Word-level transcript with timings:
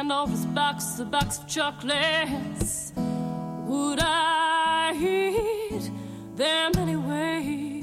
Pandora's 0.00 0.46
box, 0.46 0.98
a 0.98 1.04
box 1.04 1.40
of 1.40 1.46
chocolates. 1.46 2.94
Would 2.96 3.98
I 4.00 4.94
eat 4.98 5.90
them 6.36 6.72
anyway? 6.78 7.82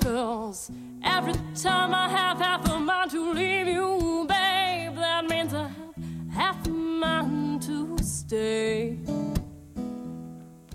Cause 0.00 0.70
every 1.04 1.34
time 1.54 1.94
I 1.94 2.08
have 2.08 2.38
half 2.38 2.66
a 2.70 2.78
mind 2.78 3.10
to 3.10 3.34
leave 3.34 3.68
you, 3.68 4.24
babe, 4.26 4.96
that 4.96 5.28
means 5.28 5.52
I 5.52 5.68
have 5.68 5.94
half 6.32 6.66
a 6.66 6.70
mind 6.70 7.60
to 7.64 7.98
stay. 7.98 8.96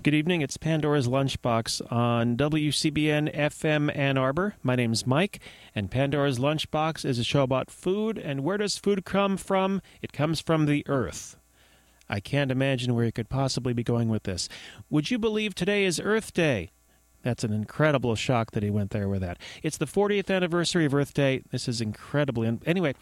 Good 0.02 0.14
evening. 0.14 0.40
It's 0.40 0.56
Pandora's 0.56 1.06
Lunchbox 1.06 1.92
on 1.92 2.36
WCBN 2.36 3.32
FM 3.36 3.96
Ann 3.96 4.18
Arbor. 4.18 4.56
My 4.60 4.74
name's 4.74 5.06
Mike, 5.06 5.38
and 5.76 5.92
Pandora's 5.92 6.40
Lunchbox 6.40 7.04
is 7.04 7.20
a 7.20 7.24
show 7.24 7.44
about 7.44 7.70
food. 7.70 8.18
And 8.18 8.42
where 8.42 8.56
does 8.56 8.76
food 8.76 9.04
come 9.04 9.36
from? 9.36 9.80
It 10.00 10.12
comes 10.12 10.40
from 10.40 10.66
the 10.66 10.84
earth. 10.88 11.36
I 12.08 12.18
can't 12.18 12.50
imagine 12.50 12.96
where 12.96 13.04
you 13.04 13.12
could 13.12 13.28
possibly 13.28 13.72
be 13.72 13.84
going 13.84 14.08
with 14.08 14.24
this. 14.24 14.48
Would 14.90 15.12
you 15.12 15.20
believe 15.20 15.54
today 15.54 15.84
is 15.84 16.00
Earth 16.00 16.32
Day? 16.32 16.72
That's 17.22 17.44
an 17.44 17.52
incredible 17.52 18.16
shock 18.16 18.50
that 18.52 18.64
he 18.64 18.70
went 18.70 18.90
there 18.90 19.08
with 19.08 19.20
that. 19.20 19.38
It's 19.62 19.76
the 19.76 19.86
40th 19.86 20.34
anniversary 20.34 20.84
of 20.84 20.94
Earth 20.94 21.14
Day. 21.14 21.42
This 21.52 21.68
is 21.68 21.80
incredibly. 21.80 22.58
Anyway, 22.66 22.94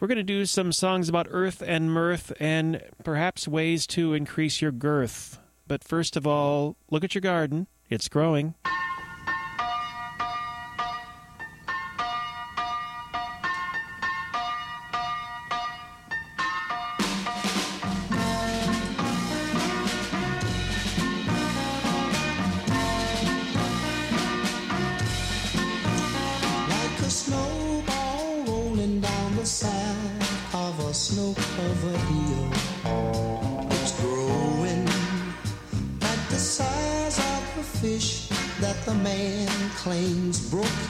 we're 0.00 0.08
going 0.08 0.16
to 0.16 0.22
do 0.22 0.46
some 0.46 0.72
songs 0.72 1.10
about 1.10 1.26
earth 1.30 1.62
and 1.66 1.92
mirth 1.92 2.32
and 2.40 2.82
perhaps 3.04 3.46
ways 3.46 3.86
to 3.88 4.14
increase 4.14 4.62
your 4.62 4.72
girth. 4.72 5.38
But 5.66 5.84
first 5.84 6.16
of 6.16 6.26
all, 6.26 6.76
look 6.90 7.04
at 7.04 7.14
your 7.14 7.22
garden. 7.22 7.66
It's 7.88 8.08
growing. 8.08 8.54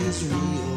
Claims 0.02 0.22
broke 0.24 0.71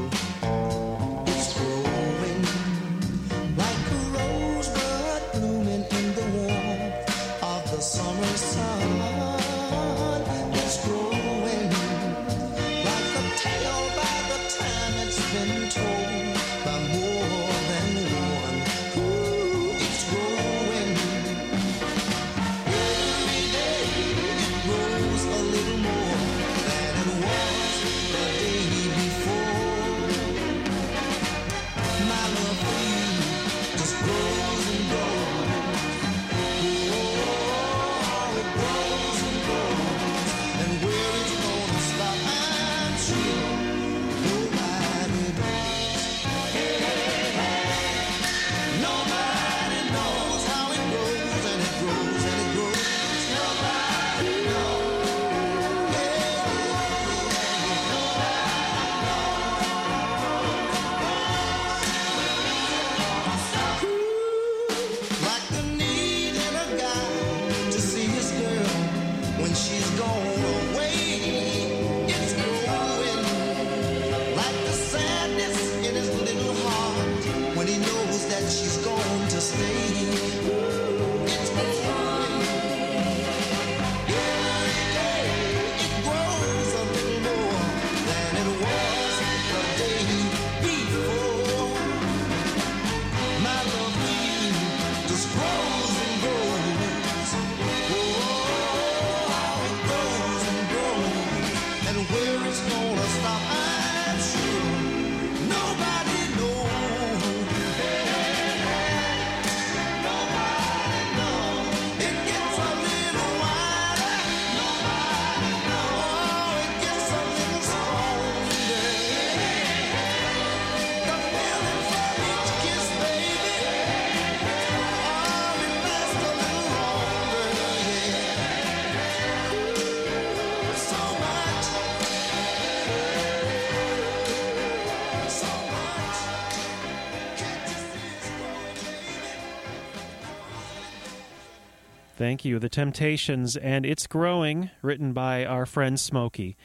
Thank 142.26 142.44
you. 142.44 142.58
The 142.58 142.70
Temptations 142.70 143.56
and 143.56 143.86
It's 143.86 144.08
Growing, 144.08 144.72
written 144.82 145.14
by 145.14 145.46
our 145.46 145.68
friend 145.68 146.00
Smokey. 146.00 146.58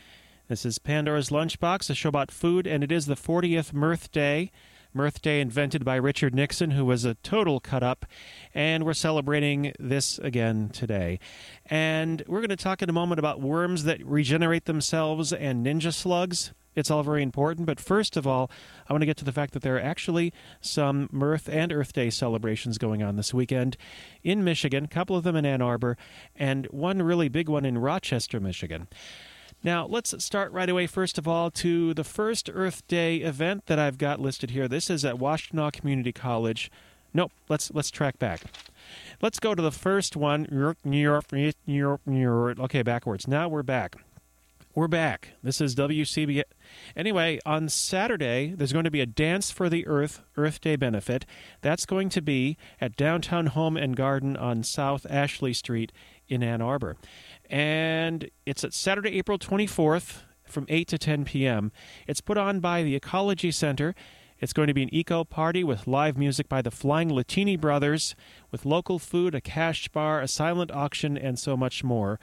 This 0.49 0.65
is 0.65 0.79
Pandora's 0.79 1.29
Lunchbox, 1.29 1.91
a 1.91 1.95
show 1.95 2.09
about 2.09 2.31
food, 2.31 2.67
and 2.67 2.83
it 2.83 2.91
is 2.91 3.05
the 3.05 3.15
40th 3.15 3.75
Mirth 3.75 4.11
Day. 4.11 4.53
Mirth 4.93 5.23
Day 5.23 5.41
invented 5.41 5.85
by 5.85 5.97
Richard 5.97 6.35
Nixon, 6.35 6.73
who 6.73 6.85
was 6.85 7.05
a 7.05 7.15
total 7.15 7.61
cut 7.61 7.83
up, 7.83 8.07
and 8.55 8.85
we're 8.85 8.93
celebrating 8.93 9.73
this 9.79 10.19
again 10.19 10.69
today. 10.71 11.19
And 11.67 12.23
we're 12.27 12.41
going 12.41 12.51
to 12.51 12.57
talk 12.57 12.83
in 12.83 12.91
a 12.91 12.93
moment 12.93 13.19
about 13.19 13.41
worms 13.41 13.85
that 13.85 14.05
regenerate 14.05 14.65
themselves 14.65 15.33
and 15.33 15.65
ninja 15.65 15.95
slugs. 15.95 16.53
It's 16.75 16.91
all 16.91 17.03
very 17.03 17.23
important, 17.23 17.67
but 17.67 17.81
first 17.81 18.17
of 18.17 18.27
all, 18.27 18.51
I 18.89 18.93
want 18.93 19.03
to 19.03 19.07
get 19.07 19.17
to 19.19 19.25
the 19.25 19.33
fact 19.33 19.53
that 19.55 19.63
there 19.63 19.77
are 19.77 19.81
actually 19.81 20.33
some 20.61 21.09
Mirth 21.11 21.49
and 21.49 21.73
Earth 21.73 21.93
Day 21.93 22.11
celebrations 22.11 22.79
going 22.79 23.03
on 23.03 23.17
this 23.17 23.35
weekend 23.35 23.77
in 24.23 24.45
Michigan, 24.45 24.85
a 24.85 24.89
couple 24.89 25.17
of 25.17 25.25
them 25.25 25.37
in 25.37 25.45
Ann 25.45 25.63
Arbor, 25.63 25.97
and 26.37 26.67
one 26.67 27.03
really 27.03 27.29
big 27.29 27.49
one 27.49 27.65
in 27.65 27.79
Rochester, 27.79 28.39
Michigan. 28.39 28.87
Now, 29.63 29.87
let's 29.87 30.15
start 30.25 30.53
right 30.53 30.71
away, 30.71 30.87
first 30.87 31.19
of 31.19 31.29
all, 31.29 31.51
to 31.51 31.93
the 31.93 32.05
first 32.05 32.49
Earth 32.53 32.87
Day 32.89 33.17
event 33.19 33.67
that 33.67 33.79
I've 33.79 33.99
got 33.99 34.19
listed 34.19 34.53
here. 34.53 34.67
This 34.67 34.89
is 34.89 35.05
at 35.05 35.17
Washtenaw 35.17 35.73
Community 35.73 36.13
College. 36.13 36.71
Nope, 37.13 37.33
let's 37.49 37.71
let's 37.73 37.91
track 37.91 38.19
back. 38.19 38.41
Let's 39.21 39.39
go 39.39 39.55
to 39.55 39.61
the 39.61 39.71
first 39.71 40.17
one. 40.17 40.47
Okay, 40.87 42.83
backwards. 42.83 43.29
Now 43.29 43.49
we're 43.49 43.63
back. 43.63 43.97
We're 44.73 44.89
back. 44.89 45.31
This 45.43 45.61
is 45.61 45.75
WCB. 45.75 46.45
Anyway, 46.97 47.41
on 47.45 47.69
Saturday, 47.69 48.55
there's 48.57 48.73
going 48.73 48.85
to 48.85 48.91
be 48.91 49.01
a 49.01 49.07
Dance 49.07 49.51
for 49.51 49.69
the 49.69 49.85
Earth 49.87 50.23
Earth 50.37 50.61
Day 50.61 50.77
benefit. 50.77 51.27
That's 51.61 51.85
going 51.85 52.09
to 52.11 52.23
be 52.23 52.57
at 52.81 52.97
Downtown 52.97 53.49
Home 53.49 53.77
and 53.77 53.97
Garden 53.97 54.37
on 54.37 54.63
South 54.63 55.05
Ashley 55.11 55.53
Street 55.53 55.91
in 56.29 56.45
Ann 56.45 56.63
Arbor. 56.63 56.97
And 57.51 58.31
it's 58.47 58.63
at 58.63 58.73
Saturday, 58.73 59.19
April 59.19 59.37
24th 59.37 60.23
from 60.45 60.67
8 60.69 60.87
to 60.89 60.99
10 60.99 61.25
p.m. 61.25 61.73
It's 62.07 62.21
put 62.21 62.39
on 62.39 62.61
by 62.61 62.85
the 62.85 62.95
Ecology 62.95 63.51
Center 63.51 63.95
It's 64.39 64.53
going 64.53 64.69
to 64.69 64.75
be 64.75 64.85
an 64.85 64.95
eco 64.95 65.25
party 65.25 65.65
with 65.65 65.87
live 65.87 66.17
music 66.17 66.49
by 66.49 66.63
the 66.63 66.71
Flying 66.71 67.11
Latini 67.11 67.61
Brothers, 67.61 68.15
with 68.51 68.65
local 68.65 68.99
food, 68.99 69.35
a 69.35 69.41
cash 69.41 69.89
bar, 69.89 70.23
a 70.23 70.29
silent 70.29 70.71
auction, 70.71 71.19
and 71.19 71.39
so 71.39 71.57
much 71.59 71.85
more. 71.85 72.19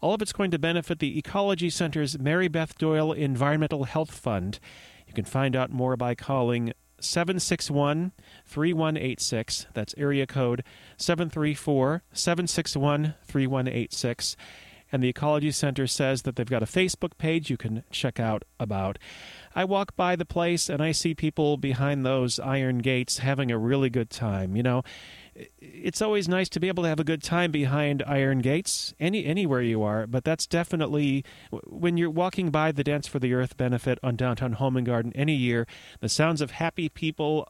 All 0.00 0.14
of 0.14 0.22
it's 0.22 0.32
going 0.32 0.50
to 0.52 0.58
benefit 0.58 1.00
the 1.00 1.18
Ecology 1.18 1.68
Center's 1.68 2.18
Mary 2.18 2.48
Beth 2.48 2.78
Doyle 2.78 3.12
Environmental 3.12 3.84
Health 3.84 4.12
Fund. 4.12 4.60
You 5.06 5.12
can 5.12 5.24
find 5.24 5.56
out 5.56 5.70
more 5.70 5.96
by 5.96 6.14
calling 6.14 6.72
761 7.00 8.12
3186. 8.46 9.66
That's 9.74 9.94
area 9.98 10.26
code 10.26 10.64
734 10.96 12.02
761 12.12 13.14
3186. 13.26 14.36
And 14.90 15.02
the 15.02 15.08
Ecology 15.08 15.50
Center 15.50 15.86
says 15.86 16.22
that 16.22 16.36
they've 16.36 16.48
got 16.48 16.62
a 16.62 16.66
Facebook 16.66 17.18
page 17.18 17.50
you 17.50 17.56
can 17.56 17.84
check 17.90 18.18
out 18.18 18.44
about. 18.58 18.98
I 19.54 19.64
walk 19.64 19.96
by 19.96 20.16
the 20.16 20.24
place 20.24 20.68
and 20.68 20.82
I 20.82 20.92
see 20.92 21.14
people 21.14 21.56
behind 21.56 22.04
those 22.04 22.38
iron 22.38 22.78
gates 22.78 23.18
having 23.18 23.50
a 23.50 23.58
really 23.58 23.90
good 23.90 24.10
time. 24.10 24.56
You 24.56 24.62
know, 24.62 24.82
it's 25.60 26.02
always 26.02 26.28
nice 26.28 26.48
to 26.48 26.60
be 26.60 26.68
able 26.68 26.82
to 26.82 26.88
have 26.88 27.00
a 27.00 27.04
good 27.04 27.22
time 27.22 27.50
behind 27.50 28.02
iron 28.06 28.40
gates 28.40 28.92
any 28.98 29.24
anywhere 29.24 29.62
you 29.62 29.82
are 29.82 30.06
but 30.06 30.24
that's 30.24 30.46
definitely 30.46 31.24
when 31.66 31.96
you're 31.96 32.10
walking 32.10 32.50
by 32.50 32.72
the 32.72 32.82
dance 32.82 33.06
for 33.06 33.18
the 33.18 33.32
earth 33.34 33.56
benefit 33.56 33.98
on 34.02 34.16
downtown 34.16 34.54
home 34.54 34.76
and 34.76 34.86
garden 34.86 35.12
any 35.14 35.34
year 35.34 35.66
the 36.00 36.08
sounds 36.08 36.40
of 36.40 36.52
happy 36.52 36.88
people 36.88 37.46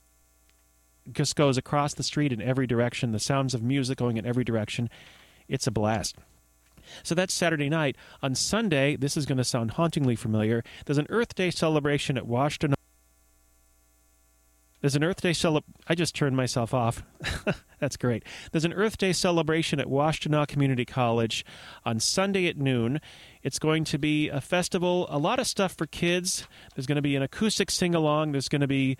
just 1.11 1.37
goes 1.37 1.56
across 1.56 1.94
the 1.94 2.02
street 2.02 2.32
in 2.32 2.43
every 2.43 2.67
direction 2.67 3.12
the 3.12 3.19
sounds 3.19 3.55
of 3.55 3.62
music 3.62 3.96
going 3.96 4.17
in 4.17 4.26
every 4.26 4.44
direction 4.44 4.90
it's 5.49 5.67
a 5.67 5.70
blast 5.70 6.17
so 7.02 7.14
that's 7.14 7.35
Saturday 7.35 7.69
night. 7.69 7.96
On 8.23 8.35
Sunday, 8.35 8.96
this 8.96 9.17
is 9.17 9.26
going 9.26 9.38
to 9.38 9.44
sound 9.44 9.73
hauntingly 9.73 10.17
familiar. 10.17 10.62
There's 10.87 10.99
an 10.99 11.06
Earth 11.11 11.35
Day 11.35 11.50
celebration 11.50 12.17
at 12.17 12.25
Washtenaw. 12.25 12.75
There's 14.81 14.94
an 14.94 15.02
Earth 15.02 15.20
Day 15.20 15.32
celeb. 15.32 15.62
I 15.88 15.96
just 15.96 16.14
turned 16.14 16.37
myself 16.37 16.73
off. 16.73 17.02
That's 17.81 17.96
great. 17.96 18.23
There's 18.52 18.64
an 18.64 18.73
Earth 18.73 18.96
Day 18.96 19.12
celebration 19.12 19.81
at 19.81 19.87
Washtenaw 19.87 20.46
Community 20.46 20.85
College 20.85 21.44
on 21.85 21.99
Sunday 21.99 22.46
at 22.46 22.56
noon. 22.56 23.00
It's 23.43 23.58
going 23.58 23.82
to 23.85 23.99
be 23.99 24.29
a 24.29 24.40
festival, 24.40 25.06
a 25.11 25.19
lot 25.19 25.40
of 25.40 25.49
stuff 25.49 25.75
for 25.75 25.87
kids. 25.87 26.46
There's 26.76 26.87
going 26.87 26.96
to 26.96 27.02
be 27.02 27.17
an 27.17 27.23
acoustic 27.23 27.73
sing 27.73 27.94
along. 27.94 28.32
There's 28.32 28.49
going 28.49 28.61
to 28.61 28.69
be 28.69 28.96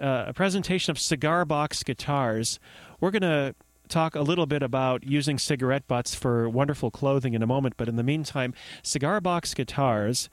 uh, 0.00 0.24
a 0.28 0.32
presentation 0.32 0.90
of 0.90 0.98
cigar 0.98 1.44
box 1.44 1.82
guitars. 1.82 2.58
We're 3.00 3.10
going 3.10 3.22
to 3.22 3.54
talk 3.88 4.14
a 4.14 4.22
little 4.22 4.46
bit 4.46 4.62
about 4.62 5.04
using 5.04 5.38
cigarette 5.38 5.86
butts 5.88 6.14
for 6.14 6.48
wonderful 6.48 6.90
clothing 6.90 7.34
in 7.34 7.42
a 7.42 7.46
moment, 7.46 7.74
but 7.76 7.88
in 7.88 7.96
the 7.96 8.02
meantime, 8.02 8.54
cigar 8.82 9.20
box 9.20 9.54
guitars 9.54 10.28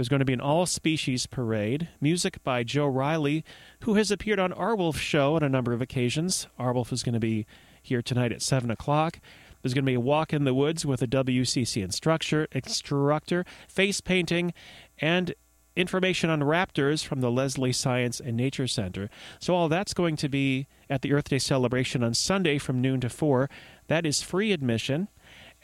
there's 0.00 0.08
going 0.08 0.20
to 0.20 0.24
be 0.24 0.32
an 0.32 0.40
all 0.40 0.64
species 0.64 1.26
parade, 1.26 1.88
music 2.00 2.42
by 2.42 2.62
Joe 2.62 2.86
Riley, 2.86 3.44
who 3.80 3.96
has 3.96 4.10
appeared 4.10 4.38
on 4.38 4.50
Arwulf's 4.50 4.98
show 4.98 5.34
on 5.34 5.42
a 5.42 5.48
number 5.48 5.74
of 5.74 5.82
occasions. 5.82 6.46
Arwulf 6.58 6.90
is 6.90 7.02
going 7.02 7.12
to 7.12 7.20
be 7.20 7.44
here 7.82 8.00
tonight 8.00 8.32
at 8.32 8.40
7 8.40 8.70
o'clock. 8.70 9.20
There's 9.60 9.74
going 9.74 9.84
to 9.84 9.90
be 9.90 9.94
a 9.94 10.00
walk 10.00 10.32
in 10.32 10.44
the 10.44 10.54
woods 10.54 10.86
with 10.86 11.02
a 11.02 11.06
WCC 11.06 11.82
instructor, 11.82 12.48
instructor 12.52 13.44
face 13.68 14.00
painting, 14.00 14.54
and 14.98 15.34
information 15.76 16.30
on 16.30 16.40
raptors 16.40 17.04
from 17.04 17.20
the 17.20 17.30
Leslie 17.30 17.72
Science 17.72 18.20
and 18.20 18.36
Nature 18.36 18.66
Center. 18.66 19.08
So, 19.38 19.54
all 19.54 19.68
that's 19.68 19.94
going 19.94 20.16
to 20.16 20.28
be 20.28 20.66
at 20.88 21.02
the 21.02 21.12
Earth 21.12 21.28
Day 21.28 21.38
celebration 21.38 22.02
on 22.02 22.14
Sunday 22.14 22.58
from 22.58 22.80
noon 22.80 23.00
to 23.00 23.08
4. 23.08 23.48
That 23.88 24.06
is 24.06 24.22
free 24.22 24.52
admission, 24.52 25.08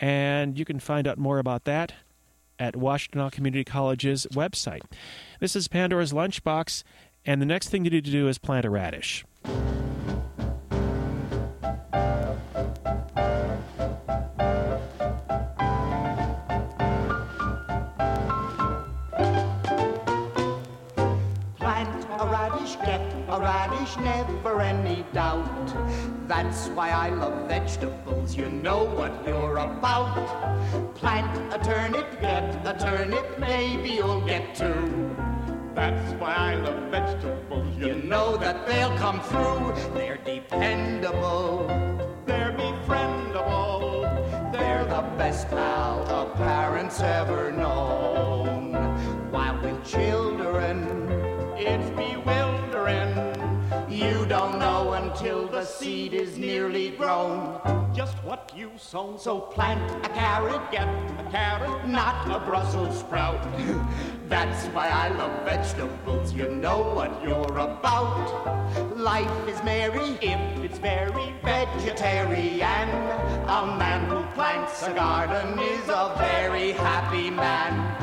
and 0.00 0.58
you 0.58 0.64
can 0.64 0.80
find 0.80 1.06
out 1.06 1.18
more 1.18 1.38
about 1.38 1.64
that 1.64 1.92
at 2.58 2.74
Washtenaw 2.74 3.32
Community 3.32 3.64
College's 3.64 4.26
website. 4.32 4.82
This 5.40 5.56
is 5.56 5.68
Pandora's 5.68 6.12
Lunchbox, 6.12 6.82
and 7.24 7.42
the 7.42 7.46
next 7.46 7.68
thing 7.68 7.84
you 7.84 7.90
need 7.90 8.04
to 8.04 8.10
do 8.10 8.28
is 8.28 8.38
plant 8.38 8.64
a 8.64 8.70
radish. 8.70 9.24
Radish, 23.86 24.04
never 24.04 24.60
any 24.60 25.04
doubt. 25.12 25.74
That's 26.26 26.68
why 26.68 26.90
I 26.90 27.10
love 27.10 27.48
vegetables, 27.48 28.36
you 28.36 28.48
know 28.48 28.84
what 28.84 29.12
you're 29.26 29.58
about. 29.58 30.94
Plant 30.94 31.54
a 31.54 31.58
turnip, 31.62 32.20
get 32.20 32.66
a 32.66 32.78
turnip, 32.78 33.38
maybe 33.38 33.90
you'll 33.90 34.22
get 34.22 34.54
two. 34.54 35.14
That's 35.74 36.12
why 36.20 36.34
I 36.34 36.54
love 36.56 36.90
vegetables, 36.90 37.76
you 37.76 37.94
know 37.94 38.36
that 38.38 38.66
they'll 38.66 38.96
come 38.96 39.20
through. 39.20 39.74
They're 39.94 40.18
dependable, 40.18 41.66
they're 42.26 42.52
befriendable, 42.52 44.02
they're 44.52 44.84
the 44.84 45.02
best 45.18 45.48
pal 45.50 46.04
the 46.04 46.34
parents 46.36 47.00
ever 47.00 47.52
known. 47.52 48.72
While 49.30 49.60
with 49.60 49.84
children, 49.84 51.08
it's 51.58 51.90
bewildering. 51.90 52.45
You 53.96 54.26
don't 54.26 54.58
know 54.58 54.92
until 54.92 55.48
the 55.48 55.64
seed 55.64 56.12
is 56.12 56.36
nearly 56.36 56.90
grown. 56.90 57.58
Just 57.94 58.14
what 58.24 58.52
you 58.54 58.70
sown. 58.76 59.18
So 59.18 59.40
plant 59.40 59.90
a 60.04 60.10
carrot, 60.10 60.60
get 60.70 60.86
a 60.86 61.26
carrot, 61.30 61.88
not 61.88 62.30
a 62.30 62.44
Brussels 62.44 62.98
sprout. 62.98 63.42
That's 64.28 64.66
why 64.74 64.90
I 64.90 65.08
love 65.08 65.32
vegetables. 65.44 66.34
You 66.34 66.50
know 66.50 66.82
what 66.94 67.22
you're 67.22 67.56
about. 67.56 68.98
Life 68.98 69.48
is 69.48 69.64
merry 69.64 70.18
if 70.20 70.62
it's 70.62 70.78
very 70.78 71.32
vegetarian. 71.42 72.90
A 73.48 73.76
man 73.78 74.10
who 74.10 74.22
plants 74.34 74.82
a 74.82 74.92
garden 74.92 75.58
is 75.58 75.88
a 75.88 76.14
very 76.18 76.72
happy 76.72 77.30
man. 77.30 77.95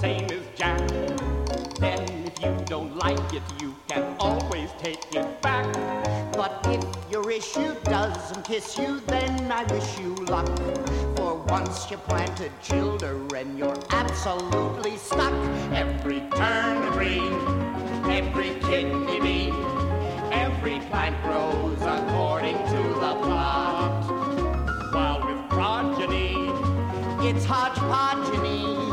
Same 0.00 0.24
as 0.30 0.46
Jack. 0.56 0.78
Then 1.78 2.02
if 2.24 2.42
you 2.42 2.56
don't 2.64 2.96
like 2.96 3.34
it, 3.34 3.42
you 3.60 3.76
can 3.86 4.16
always 4.18 4.70
take 4.78 5.14
it 5.14 5.42
back. 5.42 5.66
But 6.32 6.66
if 6.70 6.82
your 7.10 7.30
issue 7.30 7.74
doesn't 7.84 8.44
kiss 8.46 8.78
you, 8.78 9.00
then 9.00 9.52
I 9.52 9.64
wish 9.64 9.98
you 9.98 10.14
luck. 10.26 10.48
For 11.16 11.36
once 11.48 11.90
you 11.90 11.98
planted 11.98 12.50
children, 12.62 13.58
you're 13.58 13.76
absolutely 13.90 14.96
stuck. 14.96 15.34
Every 15.74 16.20
turn 16.34 16.92
green, 16.92 17.34
every 18.08 18.52
kidney 18.68 19.20
bean, 19.20 19.54
every 20.32 20.80
plant 20.88 21.22
grows 21.24 21.82
according 21.82 22.56
to 22.56 22.82
the 23.04 23.14
plot. 23.24 24.04
While 24.94 25.20
with 25.26 25.50
progeny, 25.50 26.48
it's 27.28 27.44
hodgepodgeny. 27.44 28.89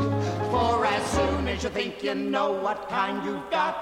For 0.58 0.88
as 0.88 1.06
soon 1.12 1.48
as 1.48 1.64
you 1.64 1.70
think 1.70 2.04
you 2.04 2.16
know 2.16 2.52
what 2.52 2.90
kind 2.90 3.24
you've 3.24 3.48
got, 3.52 3.76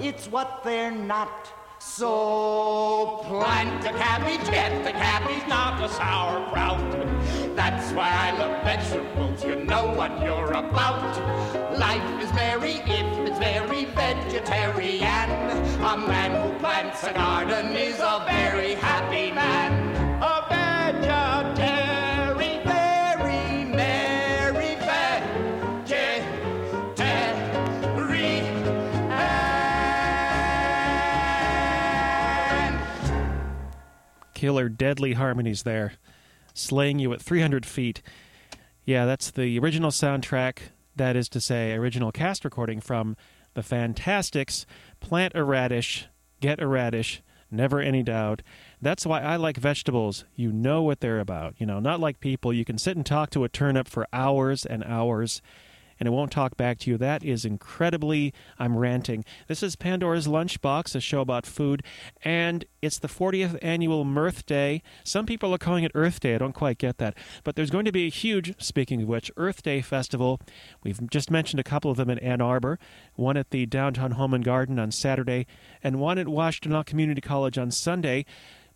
it's 0.00 0.26
what 0.26 0.64
they're 0.64 0.90
not. 0.90 1.52
So 1.78 3.20
plant 3.26 3.84
a 3.84 3.92
cabbage, 3.92 4.46
get 4.50 4.72
the 4.84 4.92
cabbage, 4.92 5.46
not 5.48 5.84
a 5.84 5.88
sauerkraut. 5.90 6.90
That's 7.54 7.92
why 7.92 8.08
I 8.08 8.30
love 8.38 8.56
vegetables, 8.64 9.44
you 9.44 9.56
know 9.56 9.92
what 9.98 10.12
you're 10.22 10.54
about. 10.54 11.12
Life 11.78 12.22
is 12.22 12.32
merry 12.32 12.76
if 12.86 13.28
it's 13.28 13.38
very 13.38 13.84
vegetarian. 13.84 15.28
A 15.92 15.96
man 16.12 16.30
who 16.40 16.58
plants 16.58 17.04
a 17.04 17.12
garden 17.12 17.76
is 17.76 17.98
a 18.00 18.24
very 18.26 18.74
happy 18.76 19.30
man. 19.30 19.72
A 20.22 20.46
vegetarian, 20.48 21.57
Killer, 34.38 34.68
deadly 34.68 35.14
harmonies 35.14 35.64
there, 35.64 35.94
slaying 36.54 37.00
you 37.00 37.12
at 37.12 37.20
300 37.20 37.66
feet. 37.66 38.02
Yeah, 38.84 39.04
that's 39.04 39.32
the 39.32 39.58
original 39.58 39.90
soundtrack. 39.90 40.58
That 40.94 41.16
is 41.16 41.28
to 41.30 41.40
say, 41.40 41.72
original 41.72 42.12
cast 42.12 42.44
recording 42.44 42.80
from 42.80 43.16
the 43.54 43.64
Fantasticks. 43.64 44.64
Plant 45.00 45.32
a 45.34 45.42
radish, 45.42 46.06
get 46.40 46.62
a 46.62 46.68
radish, 46.68 47.20
never 47.50 47.80
any 47.80 48.04
doubt. 48.04 48.42
That's 48.80 49.04
why 49.04 49.22
I 49.22 49.34
like 49.34 49.56
vegetables. 49.56 50.24
You 50.36 50.52
know 50.52 50.82
what 50.82 51.00
they're 51.00 51.18
about. 51.18 51.56
You 51.58 51.66
know, 51.66 51.80
not 51.80 51.98
like 51.98 52.20
people. 52.20 52.52
You 52.52 52.64
can 52.64 52.78
sit 52.78 52.96
and 52.96 53.04
talk 53.04 53.30
to 53.30 53.42
a 53.42 53.48
turnip 53.48 53.88
for 53.88 54.06
hours 54.12 54.64
and 54.64 54.84
hours, 54.84 55.42
and 55.98 56.06
it 56.06 56.10
won't 56.10 56.30
talk 56.30 56.56
back 56.56 56.78
to 56.80 56.90
you. 56.90 56.98
That 56.98 57.24
is 57.24 57.44
incredibly. 57.44 58.32
I'm 58.58 58.76
ranting. 58.76 59.24
This 59.46 59.62
is 59.62 59.76
Pandora's 59.76 60.26
Lunchbox, 60.26 60.94
a 60.94 61.00
show 61.00 61.20
about 61.20 61.46
food, 61.46 61.82
and 62.22 62.64
it's 62.82 62.98
the 62.98 63.08
40th 63.08 63.58
annual 63.62 64.04
Mirth 64.04 64.46
Day. 64.46 64.82
Some 65.04 65.26
people 65.26 65.54
are 65.54 65.58
calling 65.58 65.84
it 65.84 65.92
Earth 65.94 66.20
Day. 66.20 66.34
I 66.34 66.38
don't 66.38 66.52
quite 66.52 66.78
get 66.78 66.98
that. 66.98 67.14
But 67.44 67.56
there's 67.56 67.70
going 67.70 67.84
to 67.84 67.92
be 67.92 68.06
a 68.06 68.10
huge, 68.10 68.54
speaking 68.62 69.02
of 69.02 69.08
which, 69.08 69.30
Earth 69.36 69.62
Day 69.62 69.80
festival. 69.80 70.40
We've 70.82 71.00
just 71.10 71.30
mentioned 71.30 71.60
a 71.60 71.64
couple 71.64 71.90
of 71.90 71.96
them 71.96 72.10
in 72.10 72.18
Ann 72.18 72.40
Arbor, 72.40 72.78
one 73.14 73.36
at 73.36 73.50
the 73.50 73.66
downtown 73.66 74.12
Home 74.12 74.34
and 74.34 74.44
Garden 74.44 74.78
on 74.78 74.90
Saturday, 74.90 75.46
and 75.82 75.98
one 76.00 76.18
at 76.18 76.26
Washtenaw 76.26 76.86
Community 76.86 77.20
College 77.20 77.58
on 77.58 77.70
Sunday. 77.70 78.24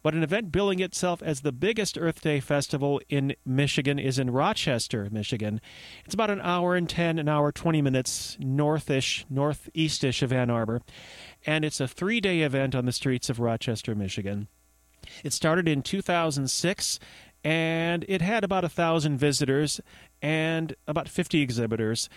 But 0.03 0.15
an 0.15 0.23
event 0.23 0.51
billing 0.51 0.81
itself 0.81 1.23
as 1.23 1.41
the 1.41 1.53
biggest 1.53 1.97
Earth 1.97 2.21
Day 2.21 2.41
festival 2.41 3.01
in 3.09 3.35
Michigan 3.45 3.99
is 3.99 4.19
in 4.19 4.31
Rochester, 4.31 5.09
Michigan. 5.11 5.61
It's 6.05 6.15
about 6.15 6.31
an 6.31 6.41
hour 6.41 6.75
and 6.75 6.89
10, 6.89 7.19
an 7.19 7.29
hour 7.29 7.53
20 7.53 7.81
minutes 7.83 8.37
northish, 8.41 9.25
northeastish 9.31 10.23
of 10.23 10.33
Ann 10.33 10.51
Arbor. 10.51 10.83
And 11.47 11.65
it's 11.65 11.81
a 11.81 11.89
three 11.89 12.21
day 12.21 12.41
event 12.41 12.75
on 12.75 12.85
the 12.85 12.93
streets 12.93 13.31
of 13.31 13.39
Rochester, 13.39 13.95
Michigan. 13.95 14.49
It 15.25 15.33
started 15.33 15.69
in 15.69 15.83
2006 15.83 16.99
and 17.45 18.05
it 18.09 18.23
had 18.23 18.45
about 18.45 18.65
a 18.65 18.69
thousand 18.69 19.19
visitors 19.19 19.81
and 20.21 20.75
about 20.87 21.09
50 21.09 21.41
exhibitors 21.41 22.09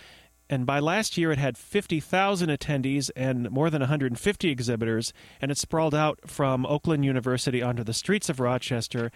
and 0.49 0.65
by 0.65 0.79
last 0.79 1.17
year 1.17 1.31
it 1.31 1.37
had 1.37 1.57
50,000 1.57 2.49
attendees 2.49 3.09
and 3.15 3.49
more 3.49 3.69
than 3.69 3.81
150 3.81 4.49
exhibitors, 4.49 5.13
and 5.41 5.51
it 5.51 5.57
sprawled 5.57 5.95
out 5.95 6.19
from 6.25 6.65
Oakland 6.65 7.05
University 7.05 7.61
onto 7.61 7.83
the 7.83 7.93
streets 7.93 8.29
of 8.29 8.39
Rochester, 8.39 9.11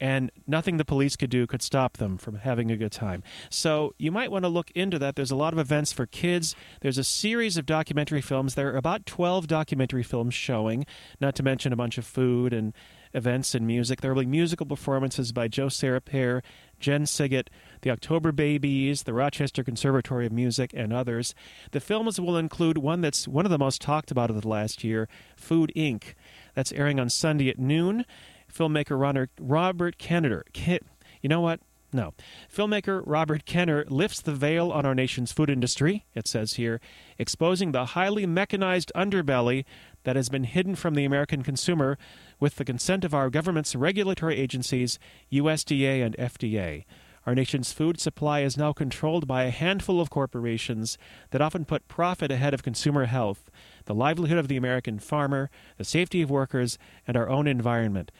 and 0.00 0.32
nothing 0.48 0.78
the 0.78 0.84
police 0.84 1.14
could 1.14 1.30
do 1.30 1.46
could 1.46 1.62
stop 1.62 1.98
them 1.98 2.18
from 2.18 2.34
having 2.34 2.72
a 2.72 2.76
good 2.76 2.90
time. 2.90 3.22
So 3.50 3.94
you 3.98 4.10
might 4.10 4.32
want 4.32 4.44
to 4.44 4.48
look 4.48 4.72
into 4.72 4.98
that. 4.98 5.14
There's 5.14 5.30
a 5.30 5.36
lot 5.36 5.52
of 5.52 5.60
events 5.60 5.92
for 5.92 6.06
kids. 6.06 6.56
There's 6.80 6.98
a 6.98 7.04
series 7.04 7.56
of 7.56 7.66
documentary 7.66 8.20
films. 8.20 8.56
There 8.56 8.74
are 8.74 8.76
about 8.76 9.06
12 9.06 9.46
documentary 9.46 10.02
films 10.02 10.34
showing, 10.34 10.86
not 11.20 11.36
to 11.36 11.44
mention 11.44 11.72
a 11.72 11.76
bunch 11.76 11.98
of 11.98 12.04
food 12.04 12.52
and 12.52 12.72
events 13.14 13.54
and 13.54 13.64
music. 13.64 14.00
There 14.00 14.12
will 14.12 14.22
be 14.22 14.26
musical 14.26 14.66
performances 14.66 15.30
by 15.30 15.46
Joe 15.46 15.66
Sarapere, 15.66 16.42
Jen 16.82 17.04
Sygit, 17.04 17.46
the 17.80 17.90
October 17.90 18.32
Babies, 18.32 19.04
the 19.04 19.14
Rochester 19.14 19.64
Conservatory 19.64 20.26
of 20.26 20.32
Music, 20.32 20.72
and 20.74 20.92
others. 20.92 21.34
The 21.70 21.80
films 21.80 22.20
will 22.20 22.36
include 22.36 22.76
one 22.76 23.00
that's 23.00 23.26
one 23.26 23.46
of 23.46 23.50
the 23.50 23.58
most 23.58 23.80
talked 23.80 24.10
about 24.10 24.28
of 24.28 24.42
the 24.42 24.48
last 24.48 24.84
year, 24.84 25.08
Food 25.36 25.72
Inc. 25.74 26.14
That's 26.54 26.72
airing 26.72 27.00
on 27.00 27.08
Sunday 27.08 27.48
at 27.48 27.58
noon. 27.58 28.04
Filmmaker 28.52 29.28
Robert 29.40 29.98
Kenner. 29.98 30.44
You 30.54 31.28
know 31.28 31.40
what? 31.40 31.60
No. 31.94 32.14
Filmmaker 32.50 33.02
Robert 33.04 33.44
Kenner 33.44 33.84
lifts 33.88 34.20
the 34.22 34.34
veil 34.34 34.70
on 34.70 34.86
our 34.86 34.94
nation's 34.94 35.30
food 35.30 35.50
industry, 35.50 36.06
it 36.14 36.26
says 36.26 36.54
here, 36.54 36.80
exposing 37.18 37.72
the 37.72 37.86
highly 37.86 38.24
mechanized 38.24 38.90
underbelly 38.96 39.64
that 40.04 40.16
has 40.16 40.30
been 40.30 40.44
hidden 40.44 40.74
from 40.74 40.94
the 40.94 41.04
American 41.04 41.42
consumer 41.42 41.98
with 42.42 42.56
the 42.56 42.64
consent 42.64 43.04
of 43.04 43.14
our 43.14 43.30
government's 43.30 43.76
regulatory 43.76 44.36
agencies, 44.36 44.98
USDA 45.30 46.04
and 46.04 46.16
FDA. 46.16 46.84
Our 47.24 47.36
nation's 47.36 47.72
food 47.72 48.00
supply 48.00 48.40
is 48.40 48.56
now 48.56 48.72
controlled 48.72 49.28
by 49.28 49.44
a 49.44 49.50
handful 49.50 50.00
of 50.00 50.10
corporations 50.10 50.98
that 51.30 51.40
often 51.40 51.64
put 51.64 51.86
profit 51.86 52.32
ahead 52.32 52.52
of 52.52 52.64
consumer 52.64 53.04
health, 53.04 53.48
the 53.84 53.94
livelihood 53.94 54.38
of 54.38 54.48
the 54.48 54.56
American 54.56 54.98
farmer, 54.98 55.50
the 55.78 55.84
safety 55.84 56.20
of 56.20 56.32
workers, 56.32 56.78
and 57.06 57.16
our 57.16 57.28
own 57.28 57.46
environment. 57.46 58.10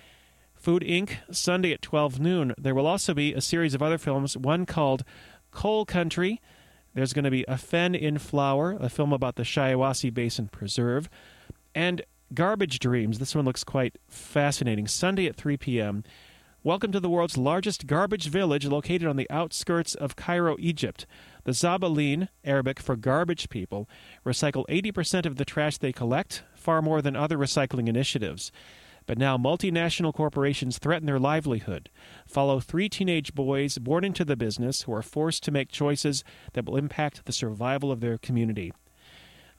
Food 0.54 0.84
Inc., 0.84 1.16
Sunday 1.32 1.72
at 1.72 1.82
12 1.82 2.20
noon. 2.20 2.54
There 2.56 2.76
will 2.76 2.86
also 2.86 3.14
be 3.14 3.34
a 3.34 3.40
series 3.40 3.74
of 3.74 3.82
other 3.82 3.98
films, 3.98 4.36
one 4.36 4.66
called 4.66 5.02
Coal 5.50 5.84
Country. 5.84 6.40
There's 6.94 7.12
going 7.12 7.24
to 7.24 7.30
be 7.32 7.44
A 7.48 7.58
Fen 7.58 7.96
in 7.96 8.18
Flower, 8.18 8.76
a 8.78 8.88
film 8.88 9.12
about 9.12 9.34
the 9.34 9.42
Shiawassee 9.42 10.14
Basin 10.14 10.46
Preserve, 10.46 11.10
and 11.74 12.02
Garbage 12.34 12.78
Dreams. 12.78 13.18
This 13.18 13.34
one 13.34 13.44
looks 13.44 13.64
quite 13.64 13.98
fascinating. 14.08 14.86
Sunday 14.86 15.26
at 15.26 15.36
3 15.36 15.56
p.m. 15.58 16.02
Welcome 16.62 16.92
to 16.92 17.00
the 17.00 17.10
world's 17.10 17.36
largest 17.36 17.86
garbage 17.86 18.28
village 18.28 18.64
located 18.64 19.06
on 19.06 19.16
the 19.16 19.28
outskirts 19.28 19.94
of 19.94 20.16
Cairo, 20.16 20.56
Egypt. 20.58 21.06
The 21.44 21.52
Zabaleen, 21.52 22.28
Arabic 22.44 22.80
for 22.80 22.96
garbage 22.96 23.50
people, 23.50 23.88
recycle 24.24 24.64
80% 24.68 25.26
of 25.26 25.36
the 25.36 25.44
trash 25.44 25.76
they 25.76 25.92
collect, 25.92 26.44
far 26.54 26.80
more 26.80 27.02
than 27.02 27.16
other 27.16 27.36
recycling 27.36 27.88
initiatives. 27.88 28.50
But 29.04 29.18
now 29.18 29.36
multinational 29.36 30.14
corporations 30.14 30.78
threaten 30.78 31.06
their 31.06 31.18
livelihood. 31.18 31.90
Follow 32.26 32.60
three 32.60 32.88
teenage 32.88 33.34
boys 33.34 33.76
born 33.76 34.04
into 34.04 34.24
the 34.24 34.36
business 34.36 34.82
who 34.82 34.92
are 34.94 35.02
forced 35.02 35.42
to 35.42 35.50
make 35.50 35.70
choices 35.70 36.24
that 36.54 36.64
will 36.64 36.76
impact 36.76 37.26
the 37.26 37.32
survival 37.32 37.90
of 37.90 38.00
their 38.00 38.16
community. 38.16 38.72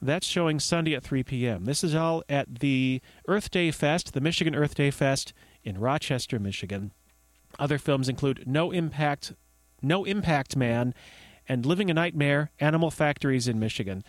That's 0.03 0.27
showing 0.27 0.59
Sunday 0.59 0.95
at 0.95 1.03
3 1.03 1.23
p.m. 1.23 1.63
This 1.63 1.81
is 1.81 1.95
all 1.95 2.23
at 2.27 2.59
the 2.59 3.01
Earth 3.25 3.49
Day 3.49 3.71
Fest, 3.71 4.13
the 4.13 4.19
Michigan 4.19 4.53
Earth 4.53 4.75
Day 4.75 4.91
Fest 4.91 5.31
in 5.63 5.79
Rochester, 5.79 6.39
Michigan. 6.39 6.91
Other 7.57 7.77
films 7.77 8.09
include 8.09 8.43
No 8.45 8.71
Impact, 8.71 9.31
No 9.81 10.03
Impact 10.03 10.57
Man, 10.57 10.93
and 11.47 11.65
Living 11.65 11.89
a 11.89 11.93
Nightmare: 11.93 12.51
Animal 12.59 12.91
Factories 12.91 13.47
in 13.47 13.59
Michigan. 13.59 14.03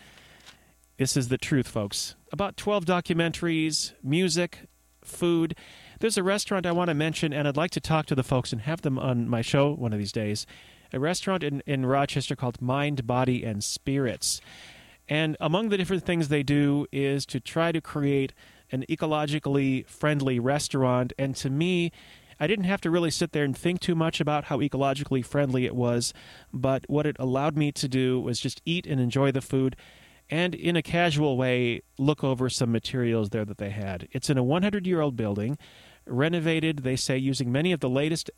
This 0.96 1.16
is 1.16 1.28
the 1.28 1.38
truth, 1.38 1.68
folks. 1.68 2.16
About 2.32 2.56
12 2.56 2.84
documentaries, 2.84 3.92
music, 4.02 4.66
food. 5.04 5.54
There's 6.00 6.18
a 6.18 6.24
restaurant 6.24 6.66
I 6.66 6.72
want 6.72 6.88
to 6.88 6.94
mention, 6.94 7.32
and 7.32 7.46
I'd 7.46 7.56
like 7.56 7.70
to 7.70 7.80
talk 7.80 8.06
to 8.06 8.16
the 8.16 8.24
folks 8.24 8.52
and 8.52 8.62
have 8.62 8.82
them 8.82 8.98
on 8.98 9.28
my 9.28 9.42
show 9.42 9.72
one 9.72 9.92
of 9.92 10.00
these 10.00 10.12
days. 10.12 10.44
A 10.92 10.98
restaurant 10.98 11.44
in, 11.44 11.62
in 11.66 11.86
Rochester 11.86 12.34
called 12.34 12.60
Mind, 12.60 13.06
Body, 13.06 13.44
and 13.44 13.62
Spirits. 13.62 14.40
And 15.08 15.37
among 15.40 15.68
the 15.68 15.76
different 15.76 16.04
things 16.04 16.28
they 16.28 16.42
do 16.42 16.87
is 16.90 17.26
to 17.26 17.40
try 17.40 17.73
to 17.73 17.80
create 17.80 18.32
an 18.73 18.84
ecologically 18.88 19.87
friendly 19.87 20.38
restaurant. 20.38 21.12
And 21.18 21.37
to 21.37 21.50
me, 21.50 21.92
I 22.40 22.46
didn't 22.46 22.64
have 22.64 22.80
to 22.82 22.90
really 22.90 23.11
sit 23.11 23.32
there 23.32 23.44
and 23.44 23.56
think 23.56 23.80
too 23.80 23.94
much 23.94 24.20
about 24.20 24.44
how 24.44 24.58
ecologically 24.58 25.25
friendly 25.25 25.66
it 25.66 25.76
was, 25.76 26.12
but 26.52 26.84
what 26.88 27.06
it 27.06 27.16
allowed 27.18 27.56
me 27.56 27.70
to 27.73 27.88
do 27.88 28.20
was 28.20 28.40
just 28.40 28.62
eat 28.64 28.87
and 28.87 29.00
enjoy 29.00 29.30
the 29.30 29.40
food 29.40 29.76
and 30.30 30.54
in 30.54 30.76
a 30.76 30.82
casual 30.82 31.37
way 31.37 31.82
look 31.99 32.25
over 32.25 32.49
some 32.49 32.73
materials 32.73 33.30
there 33.30 33.44
that 33.44 33.58
they 33.58 33.70
had. 33.70 34.08
It's 34.12 34.30
in 34.30 34.38
a 34.38 34.42
100 34.42 34.87
year 34.87 35.00
old 35.00 35.16
building, 35.16 35.58
renovated, 36.06 36.78
they 36.78 36.96
say, 36.96 37.16
using 37.18 37.52
many 37.52 37.73
of 37.73 37.80
the 37.80 37.88
latest 37.88 38.30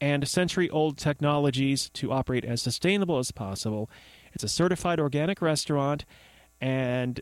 and 0.00 0.26
century 0.26 0.70
old 0.70 0.96
technologies 0.96 1.90
to 1.90 2.12
operate 2.12 2.44
as 2.44 2.62
sustainable 2.62 3.18
as 3.18 3.32
possible. 3.32 3.90
It's 4.38 4.44
a 4.44 4.48
certified 4.48 5.00
organic 5.00 5.42
restaurant, 5.42 6.04
and 6.60 7.20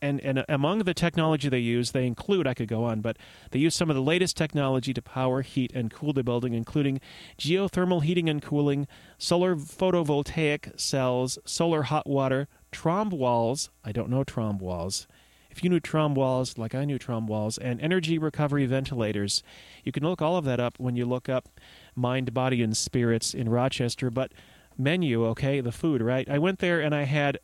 and 0.00 0.20
and 0.20 0.44
among 0.48 0.78
the 0.84 0.94
technology 0.94 1.48
they 1.48 1.58
use, 1.58 1.90
they 1.90 2.06
include 2.06 2.46
I 2.46 2.54
could 2.54 2.68
go 2.68 2.84
on, 2.84 3.00
but 3.00 3.16
they 3.50 3.58
use 3.58 3.74
some 3.74 3.90
of 3.90 3.96
the 3.96 4.02
latest 4.02 4.36
technology 4.36 4.94
to 4.94 5.02
power, 5.02 5.42
heat, 5.42 5.72
and 5.74 5.92
cool 5.92 6.12
the 6.12 6.22
building, 6.22 6.54
including 6.54 7.00
geothermal 7.36 8.04
heating 8.04 8.28
and 8.28 8.40
cooling, 8.40 8.86
solar 9.18 9.56
photovoltaic 9.56 10.78
cells, 10.78 11.36
solar 11.44 11.82
hot 11.82 12.06
water, 12.06 12.46
trombe 12.70 13.10
walls. 13.10 13.70
I 13.84 13.90
don't 13.90 14.08
know 14.08 14.22
trombe 14.22 14.60
walls. 14.60 15.08
If 15.50 15.64
you 15.64 15.70
knew 15.70 15.80
trombe 15.80 16.14
walls, 16.14 16.56
like 16.56 16.76
I 16.76 16.84
knew 16.84 16.96
trombe 16.96 17.26
walls, 17.26 17.58
and 17.58 17.80
energy 17.80 18.18
recovery 18.18 18.66
ventilators, 18.66 19.42
you 19.82 19.90
can 19.90 20.04
look 20.04 20.22
all 20.22 20.36
of 20.36 20.44
that 20.44 20.60
up 20.60 20.78
when 20.78 20.94
you 20.94 21.06
look 21.06 21.28
up 21.28 21.58
Mind, 21.96 22.32
Body, 22.32 22.62
and 22.62 22.76
Spirits 22.76 23.34
in 23.34 23.48
Rochester. 23.48 24.12
But 24.12 24.30
menu, 24.78 25.24
okay, 25.26 25.60
the 25.60 25.72
food, 25.72 26.02
right? 26.02 26.28
I 26.28 26.38
went 26.38 26.58
there 26.58 26.80
and 26.80 26.94
I 26.94 27.04
had 27.04 27.38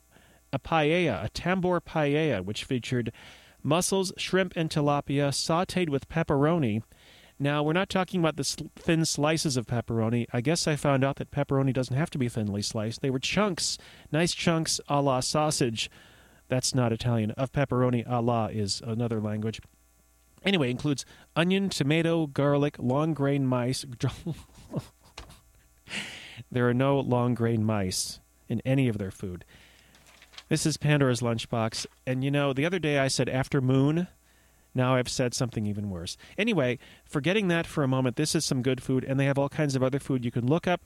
a 0.53 0.59
paella, 0.59 1.25
a 1.25 1.31
tambor 1.31 1.81
paella, 1.81 2.45
which 2.45 2.65
featured 2.65 3.13
mussels, 3.63 4.13
shrimp, 4.17 4.53
and 4.57 4.71
tilapia 4.71 5.31
sauteed 5.31 5.89
with 5.89 6.09
pepperoni. 6.09 6.83
Now, 7.39 7.63
we're 7.63 7.73
not 7.73 7.89
talking 7.89 8.21
about 8.21 8.37
the 8.37 8.45
sl- 8.45 8.67
thin 8.77 9.05
slices 9.05 9.57
of 9.57 9.67
pepperoni. 9.67 10.27
I 10.33 10.41
guess 10.41 10.67
I 10.67 10.77
found 10.77 11.03
out 11.03 11.17
that 11.17 11.31
pepperoni 11.31 11.73
doesn't 11.73 11.97
have 11.97 12.11
to 12.11 12.19
be 12.19 12.29
thinly 12.29 12.63
sliced. 12.63 13.01
They 13.01 13.11
were 13.11 13.19
chunks, 13.19 13.79
nice 14.13 14.33
chunks 14.33 14.81
a 14.89 15.01
la 15.01 15.21
sausage. 15.21 15.91
That's 16.49 16.75
not 16.75 16.93
Italian. 16.93 17.31
Of 17.33 17.53
pepperoni 17.53 18.05
a 18.07 18.21
la 18.21 18.47
is 18.47 18.83
another 18.85 19.21
language. 19.21 19.61
Anyway, 20.45 20.71
includes 20.71 21.05
onion, 21.35 21.69
tomato, 21.69 22.27
garlic, 22.27 22.77
long 22.79 23.15
grain 23.15 23.47
mice. 23.47 23.85
there 26.51 26.69
are 26.69 26.75
no 26.75 26.99
long 26.99 27.35
grain 27.35 27.65
mice 27.65 28.21
in 28.49 28.61
any 28.65 28.89
of 28.89 28.99
their 28.99 29.11
food. 29.11 29.45
This 30.49 30.67
is 30.67 30.77
Pandora's 30.77 31.21
Lunchbox. 31.21 31.87
And 32.07 32.23
you 32.23 32.31
know, 32.31 32.53
the 32.53 32.67
other 32.67 32.79
day 32.79 32.99
I 32.99 33.09
said 33.09 33.29
after 33.29 33.61
moon. 33.61 34.09
Now 34.75 34.95
I've 34.95 35.09
said 35.09 35.35
something 35.35 35.67
even 35.67 35.91
worse. 35.91 36.17
Anyway, 36.39 36.79
forgetting 37.05 37.49
that 37.49 37.67
for 37.67 37.85
a 37.85 37.89
moment, 37.89 38.17
this 38.17 38.35
is 38.35 38.45
some 38.45 38.63
good 38.63 38.83
food, 38.83 39.05
and 39.05 39.21
they 39.21 39.27
have 39.27 39.39
all 39.39 39.49
kinds 39.49 39.77
of 39.77 39.83
other 39.83 39.99
food 39.99 40.25
you 40.25 40.31
can 40.31 40.47
look 40.47 40.67
up. 40.67 40.83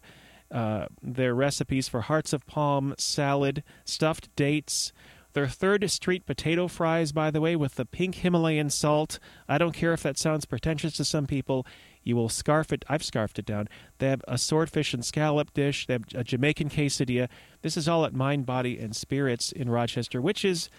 Uh, 0.50 0.86
their 1.02 1.34
recipes 1.34 1.88
for 1.88 2.02
hearts 2.02 2.32
of 2.32 2.46
palm, 2.46 2.94
salad, 2.98 3.62
stuffed 3.84 4.34
dates. 4.36 4.92
Their 5.32 5.48
third 5.48 5.88
street 5.90 6.26
potato 6.26 6.66
fries, 6.66 7.12
by 7.12 7.30
the 7.30 7.40
way, 7.40 7.56
with 7.56 7.74
the 7.74 7.84
pink 7.84 8.16
Himalayan 8.16 8.70
salt. 8.70 9.18
I 9.48 9.58
don't 9.58 9.74
care 9.74 9.92
if 9.92 10.02
that 10.02 10.18
sounds 10.18 10.46
pretentious 10.46 10.96
to 10.96 11.04
some 11.04 11.26
people. 11.26 11.66
You 12.06 12.14
will 12.14 12.28
scarf 12.28 12.72
it. 12.72 12.84
I've 12.88 13.02
scarfed 13.02 13.40
it 13.40 13.44
down. 13.44 13.68
They 13.98 14.08
have 14.10 14.22
a 14.28 14.38
swordfish 14.38 14.94
and 14.94 15.04
scallop 15.04 15.52
dish. 15.52 15.88
They 15.88 15.94
have 15.94 16.04
a 16.14 16.22
Jamaican 16.22 16.70
quesadilla. 16.70 17.28
This 17.62 17.76
is 17.76 17.88
all 17.88 18.04
at 18.04 18.14
Mind, 18.14 18.46
Body, 18.46 18.78
and 18.78 18.94
Spirits 18.94 19.50
in 19.50 19.68
Rochester, 19.68 20.22
which 20.22 20.44
is 20.44 20.70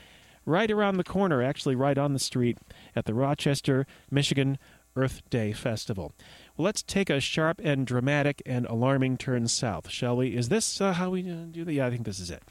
right 0.45 0.71
around 0.71 0.95
the 0.95 1.03
corner, 1.03 1.43
actually 1.43 1.75
right 1.75 1.97
on 1.97 2.13
the 2.13 2.19
street 2.19 2.57
at 2.95 3.03
the 3.03 3.13
Rochester, 3.13 3.85
Michigan 4.09 4.57
Earth 4.95 5.21
Day 5.29 5.51
Festival. 5.51 6.13
Well, 6.55 6.63
let's 6.63 6.81
take 6.81 7.09
a 7.09 7.19
sharp 7.19 7.59
and 7.61 7.85
dramatic 7.85 8.41
and 8.45 8.65
alarming 8.65 9.17
turn 9.17 9.49
south, 9.49 9.89
shall 9.89 10.15
we? 10.15 10.29
Is 10.29 10.47
this 10.47 10.79
uh, 10.79 10.93
how 10.93 11.09
we 11.09 11.29
uh, 11.29 11.43
do 11.51 11.65
that? 11.65 11.73
Yeah, 11.73 11.87
I 11.87 11.89
think 11.89 12.05
this 12.05 12.21
is 12.21 12.31
it. 12.31 12.41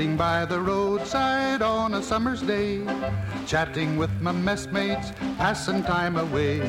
Sitting 0.00 0.16
by 0.16 0.46
the 0.46 0.58
roadside 0.58 1.60
on 1.60 1.92
a 1.92 2.02
summer's 2.02 2.40
day, 2.40 2.82
chatting 3.46 3.98
with 3.98 4.10
my 4.22 4.32
messmates, 4.32 5.12
passing 5.36 5.82
time 5.82 6.16
away. 6.16 6.62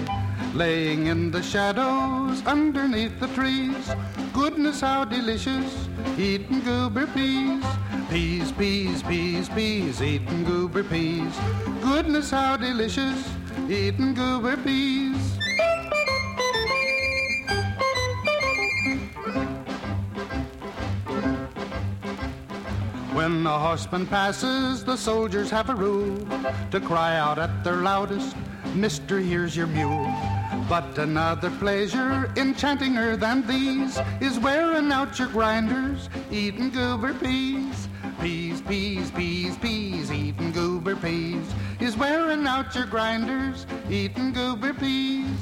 Laying 0.53 1.07
in 1.07 1.31
the 1.31 1.41
shadows 1.41 2.45
underneath 2.45 3.17
the 3.21 3.29
trees, 3.29 3.89
goodness 4.33 4.81
how 4.81 5.05
delicious, 5.05 5.88
eating 6.17 6.59
goober 6.59 7.07
peas. 7.07 7.63
Peas, 8.09 8.51
peas, 8.51 9.01
peas, 9.01 9.47
peas, 9.47 10.01
eating 10.01 10.43
goober 10.43 10.83
peas. 10.83 11.33
Goodness 11.81 12.31
how 12.31 12.57
delicious, 12.57 13.29
eating 13.69 14.13
goober 14.13 14.57
peas. 14.57 15.11
When 23.31 23.47
a 23.47 23.57
horseman 23.57 24.07
passes, 24.07 24.83
the 24.83 24.97
soldiers 24.97 25.50
have 25.51 25.69
a 25.69 25.73
rule 25.73 26.17
to 26.69 26.81
cry 26.81 27.15
out 27.15 27.39
at 27.39 27.63
their 27.63 27.77
loudest, 27.77 28.35
Mister, 28.75 29.19
here's 29.19 29.55
your 29.55 29.67
mule. 29.67 30.13
But 30.67 30.97
another 30.97 31.50
pleasure 31.51 32.29
enchantinger 32.35 33.17
than 33.17 33.47
these 33.47 33.97
is 34.19 34.38
wearing 34.38 34.91
out 34.91 35.17
your 35.17 35.29
grinders, 35.29 36.09
eating 36.29 36.71
goober 36.71 37.13
peas. 37.13 37.88
Peas, 38.19 38.61
peas, 38.63 39.09
peas, 39.11 39.57
peas, 39.59 40.11
eating 40.11 40.51
goober 40.51 40.97
peas 40.97 41.47
is 41.79 41.95
wearing 41.95 42.45
out 42.45 42.75
your 42.75 42.85
grinders, 42.85 43.65
eating 43.89 44.33
goober 44.33 44.73
peas. 44.73 45.39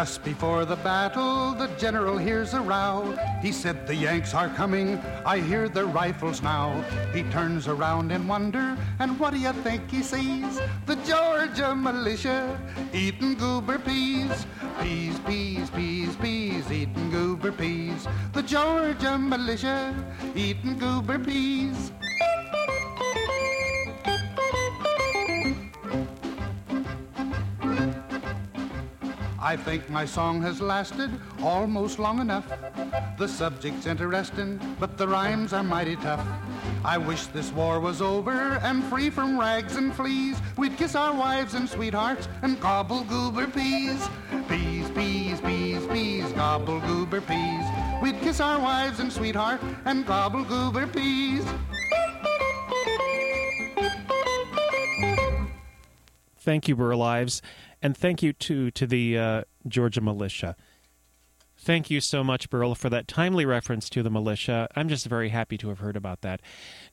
Just 0.00 0.24
before 0.24 0.64
the 0.64 0.76
battle, 0.76 1.52
the 1.52 1.66
general 1.76 2.16
hears 2.16 2.54
a 2.54 2.60
row. 2.62 3.14
He 3.42 3.52
said, 3.52 3.86
The 3.86 3.94
Yanks 3.94 4.32
are 4.32 4.48
coming, 4.48 4.96
I 5.26 5.40
hear 5.40 5.68
their 5.68 5.84
rifles 5.84 6.40
now. 6.40 6.72
He 7.12 7.22
turns 7.24 7.68
around 7.68 8.10
in 8.10 8.26
wonder, 8.26 8.78
and 8.98 9.20
what 9.20 9.34
do 9.34 9.38
you 9.38 9.52
think 9.52 9.90
he 9.90 10.02
sees? 10.02 10.58
The 10.86 10.96
Georgia 11.04 11.74
militia 11.76 12.58
eating 12.94 13.34
goober 13.34 13.78
peas. 13.78 14.46
Peas, 14.80 15.18
peas, 15.26 15.68
peas, 15.68 16.16
peas, 16.16 16.72
eating 16.72 17.10
goober 17.10 17.52
peas. 17.52 18.08
The 18.32 18.42
Georgia 18.42 19.18
militia 19.18 19.94
eating 20.34 20.78
goober 20.78 21.18
peas. 21.18 21.92
I 29.42 29.56
think 29.56 29.88
my 29.88 30.04
song 30.04 30.42
has 30.42 30.60
lasted 30.60 31.10
almost 31.42 31.98
long 31.98 32.20
enough. 32.20 32.46
The 33.16 33.26
subject's 33.26 33.86
interesting, 33.86 34.60
but 34.78 34.98
the 34.98 35.08
rhymes 35.08 35.54
are 35.54 35.62
mighty 35.62 35.96
tough. 35.96 36.24
I 36.84 36.98
wish 36.98 37.24
this 37.26 37.50
war 37.52 37.80
was 37.80 38.02
over 38.02 38.60
and 38.62 38.84
free 38.84 39.08
from 39.08 39.40
rags 39.40 39.76
and 39.76 39.94
fleas. 39.94 40.38
We'd 40.58 40.76
kiss 40.76 40.94
our 40.94 41.14
wives 41.14 41.54
and 41.54 41.66
sweethearts 41.66 42.28
and 42.42 42.60
gobble 42.60 43.02
goober 43.04 43.46
peas. 43.46 44.06
Peas, 44.46 44.90
peas, 44.90 45.40
peas, 45.40 45.86
peas, 45.86 46.30
gobble 46.32 46.80
goober 46.80 47.22
peas. 47.22 47.64
We'd 48.02 48.20
kiss 48.20 48.40
our 48.40 48.60
wives 48.60 49.00
and 49.00 49.10
sweetheart 49.10 49.62
and 49.86 50.04
gobble 50.04 50.44
goober 50.44 50.86
peas. 50.86 51.46
Thank 56.42 56.68
you, 56.68 56.76
Burl 56.76 57.02
Ives 57.02 57.42
and 57.82 57.96
thank 57.96 58.22
you 58.22 58.32
too 58.32 58.70
to 58.72 58.86
the 58.86 59.18
uh, 59.18 59.42
Georgia 59.66 60.00
militia. 60.00 60.56
Thank 61.62 61.90
you 61.90 62.00
so 62.00 62.24
much, 62.24 62.48
Burl, 62.48 62.74
for 62.74 62.88
that 62.88 63.06
timely 63.06 63.44
reference 63.44 63.90
to 63.90 64.02
the 64.02 64.08
militia. 64.08 64.66
I'm 64.74 64.88
just 64.88 65.04
very 65.04 65.28
happy 65.28 65.58
to 65.58 65.68
have 65.68 65.80
heard 65.80 65.94
about 65.94 66.22
that. 66.22 66.40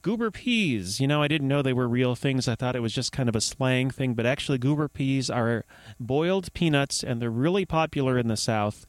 Goober 0.02 0.30
peas, 0.30 1.00
you 1.00 1.08
know, 1.08 1.22
I 1.24 1.30
didn't 1.30 1.48
know 1.48 1.62
they 1.62 1.72
were 1.72 1.88
real 1.88 2.16
things. 2.16 2.50
I 2.50 2.56
thought 2.56 2.76
it 2.76 2.82
was 2.82 2.92
just 2.92 3.14
kind 3.14 3.30
of 3.30 3.36
a 3.36 3.40
slang 3.40 3.92
thing, 3.92 4.14
but 4.14 4.26
actually, 4.26 4.58
goober 4.58 4.90
peas 4.90 5.30
are 5.30 5.64
boiled 6.02 6.52
peanuts, 6.54 7.02
and 7.02 7.22
they're 7.22 7.30
really 7.30 7.66
popular 7.66 8.18
in 8.18 8.28
the 8.28 8.36
South. 8.36 8.86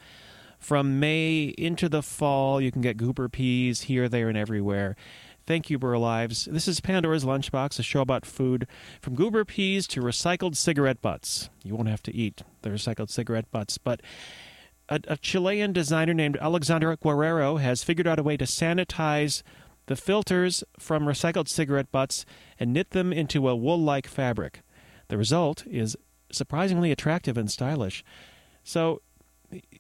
From 0.58 0.98
May 0.98 1.54
into 1.56 1.88
the 1.88 2.02
fall, 2.02 2.61
you 2.61 2.72
can 2.72 2.82
get 2.82 2.96
goober 2.96 3.28
peas 3.28 3.82
here, 3.82 4.08
there, 4.08 4.28
and 4.28 4.37
everywhere. 4.37 4.96
Thank 5.48 5.70
you, 5.70 5.78
Burl 5.78 6.04
Ives. 6.04 6.44
This 6.44 6.68
is 6.68 6.78
Pandora's 6.78 7.24
Lunchbox, 7.24 7.78
a 7.78 7.82
show 7.82 8.02
about 8.02 8.26
food, 8.26 8.66
from 9.00 9.14
goober 9.14 9.46
peas 9.46 9.87
to 9.87 10.02
recycled 10.02 10.56
cigarette 10.56 11.00
butts. 11.00 11.48
You 11.64 11.74
won't 11.74 11.88
have 11.88 12.02
to 12.02 12.14
eat 12.14 12.42
the 12.61 12.68
recycled 12.68 13.08
cigarette 13.08 13.50
butts, 13.50 13.78
but 13.78 14.02
a, 14.90 15.00
a 15.08 15.16
Chilean 15.16 15.72
designer 15.72 16.12
named 16.12 16.37
Alexandra 16.38 16.98
Guerrero 16.98 17.56
has 17.56 17.82
figured 17.82 18.06
out 18.06 18.18
a 18.18 18.22
way 18.22 18.37
to 18.37 18.44
sanitize 18.44 19.42
the 19.87 19.96
filters 19.96 20.64
from 20.78 21.06
recycled 21.06 21.48
cigarette 21.48 21.90
butts 21.90 22.26
and 22.61 22.74
knit 22.74 22.90
them 22.90 23.11
into 23.11 23.48
a 23.48 23.56
wool 23.56 23.80
like 23.80 24.06
fabric. 24.06 24.61
The 25.08 25.16
result 25.16 25.66
is 25.66 25.96
surprisingly 26.30 26.92
attractive 26.92 27.38
and 27.38 27.50
stylish. 27.50 28.04
So 28.64 29.00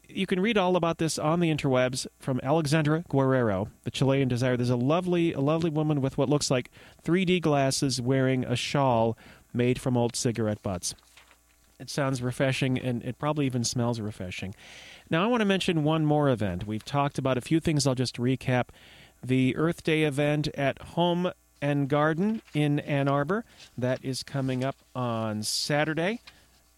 you 0.08 0.26
can 0.26 0.40
read 0.40 0.56
all 0.56 0.76
about 0.76 0.98
this 0.98 1.18
on 1.18 1.40
the 1.40 1.54
interwebs 1.54 2.06
from 2.18 2.40
Alexandra 2.42 3.04
Guerrero, 3.08 3.68
the 3.84 3.90
Chilean 3.90 4.28
designer. 4.28 4.56
There's 4.56 4.70
a 4.70 4.76
lovely, 4.76 5.32
a 5.32 5.40
lovely 5.40 5.70
woman 5.70 6.00
with 6.00 6.16
what 6.16 6.28
looks 6.28 6.50
like 6.50 6.70
3D 7.04 7.40
glasses 7.42 8.00
wearing 8.00 8.44
a 8.44 8.56
shawl 8.56 9.16
made 9.52 9.80
from 9.80 9.96
old 9.96 10.16
cigarette 10.16 10.62
butts. 10.62 10.94
It 11.78 11.90
sounds 11.90 12.22
refreshing, 12.22 12.78
and 12.78 13.04
it 13.04 13.18
probably 13.18 13.46
even 13.46 13.62
smells 13.62 14.00
refreshing. 14.00 14.54
Now, 15.10 15.22
I 15.22 15.26
want 15.26 15.42
to 15.42 15.44
mention 15.44 15.84
one 15.84 16.04
more 16.04 16.28
event. 16.28 16.66
We've 16.66 16.84
talked 16.84 17.18
about 17.18 17.38
a 17.38 17.40
few 17.40 17.60
things. 17.60 17.86
I'll 17.86 17.94
just 17.94 18.16
recap 18.16 18.70
the 19.22 19.54
Earth 19.56 19.84
Day 19.84 20.02
event 20.02 20.48
at 20.54 20.80
Home 20.80 21.30
and 21.62 21.88
Garden 21.88 22.42
in 22.52 22.80
Ann 22.80 23.06
Arbor. 23.06 23.44
That 23.76 24.04
is 24.04 24.22
coming 24.22 24.64
up 24.64 24.76
on 24.94 25.42
Saturday 25.44 26.20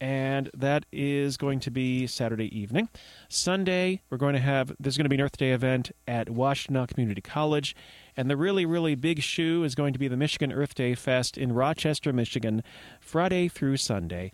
and 0.00 0.50
that 0.54 0.86
is 0.90 1.36
going 1.36 1.60
to 1.60 1.70
be 1.70 2.06
Saturday 2.06 2.56
evening. 2.58 2.88
Sunday, 3.28 4.00
we're 4.08 4.18
going 4.18 4.34
to 4.34 4.40
have 4.40 4.72
there's 4.80 4.96
going 4.96 5.04
to 5.04 5.10
be 5.10 5.16
an 5.16 5.22
Earth 5.22 5.36
Day 5.36 5.52
event 5.52 5.92
at 6.08 6.28
Washtenaw 6.28 6.88
Community 6.88 7.20
College, 7.20 7.76
and 8.16 8.30
the 8.30 8.36
really 8.36 8.64
really 8.64 8.94
big 8.94 9.20
shoe 9.20 9.62
is 9.64 9.74
going 9.74 9.92
to 9.92 9.98
be 9.98 10.08
the 10.08 10.16
Michigan 10.16 10.52
Earth 10.52 10.74
Day 10.74 10.94
Fest 10.94 11.36
in 11.36 11.52
Rochester, 11.52 12.12
Michigan, 12.12 12.62
Friday 13.00 13.48
through 13.48 13.76
Sunday. 13.76 14.32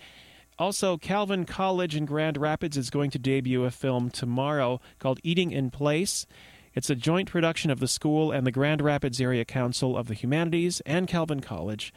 Also, 0.58 0.96
Calvin 0.96 1.44
College 1.44 1.94
in 1.94 2.06
Grand 2.06 2.38
Rapids 2.38 2.78
is 2.78 2.88
going 2.88 3.10
to 3.10 3.18
debut 3.18 3.64
a 3.64 3.70
film 3.70 4.08
tomorrow 4.08 4.80
called 4.98 5.20
Eating 5.22 5.50
in 5.50 5.70
Place. 5.70 6.26
It's 6.74 6.88
a 6.88 6.94
joint 6.94 7.30
production 7.30 7.70
of 7.70 7.80
the 7.80 7.88
school 7.88 8.30
and 8.32 8.46
the 8.46 8.52
Grand 8.52 8.80
Rapids 8.80 9.20
Area 9.20 9.44
Council 9.44 9.96
of 9.96 10.08
the 10.08 10.14
Humanities 10.14 10.80
and 10.86 11.08
Calvin 11.08 11.40
College. 11.40 11.92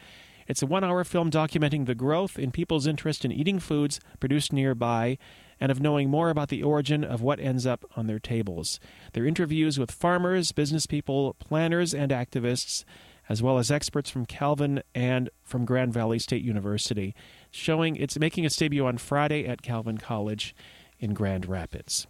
It's 0.50 0.62
a 0.62 0.66
one 0.66 0.82
hour 0.82 1.04
film 1.04 1.30
documenting 1.30 1.86
the 1.86 1.94
growth 1.94 2.36
in 2.36 2.50
people's 2.50 2.88
interest 2.88 3.24
in 3.24 3.30
eating 3.30 3.60
foods 3.60 4.00
produced 4.18 4.52
nearby 4.52 5.16
and 5.60 5.70
of 5.70 5.80
knowing 5.80 6.10
more 6.10 6.28
about 6.28 6.48
the 6.48 6.64
origin 6.64 7.04
of 7.04 7.22
what 7.22 7.38
ends 7.38 7.66
up 7.66 7.84
on 7.96 8.08
their 8.08 8.18
tables. 8.18 8.80
They're 9.12 9.26
interviews 9.26 9.78
with 9.78 9.92
farmers, 9.92 10.50
business 10.50 10.86
people, 10.86 11.34
planners, 11.34 11.94
and 11.94 12.10
activists, 12.10 12.82
as 13.28 13.40
well 13.44 13.58
as 13.58 13.70
experts 13.70 14.10
from 14.10 14.26
Calvin 14.26 14.82
and 14.92 15.30
from 15.44 15.64
Grand 15.64 15.92
Valley 15.92 16.18
State 16.18 16.42
University, 16.42 17.14
showing 17.52 17.94
it's 17.94 18.18
making 18.18 18.42
its 18.42 18.56
debut 18.56 18.84
on 18.84 18.98
Friday 18.98 19.46
at 19.46 19.62
Calvin 19.62 19.98
College 19.98 20.52
in 20.98 21.14
Grand 21.14 21.46
Rapids. 21.46 22.08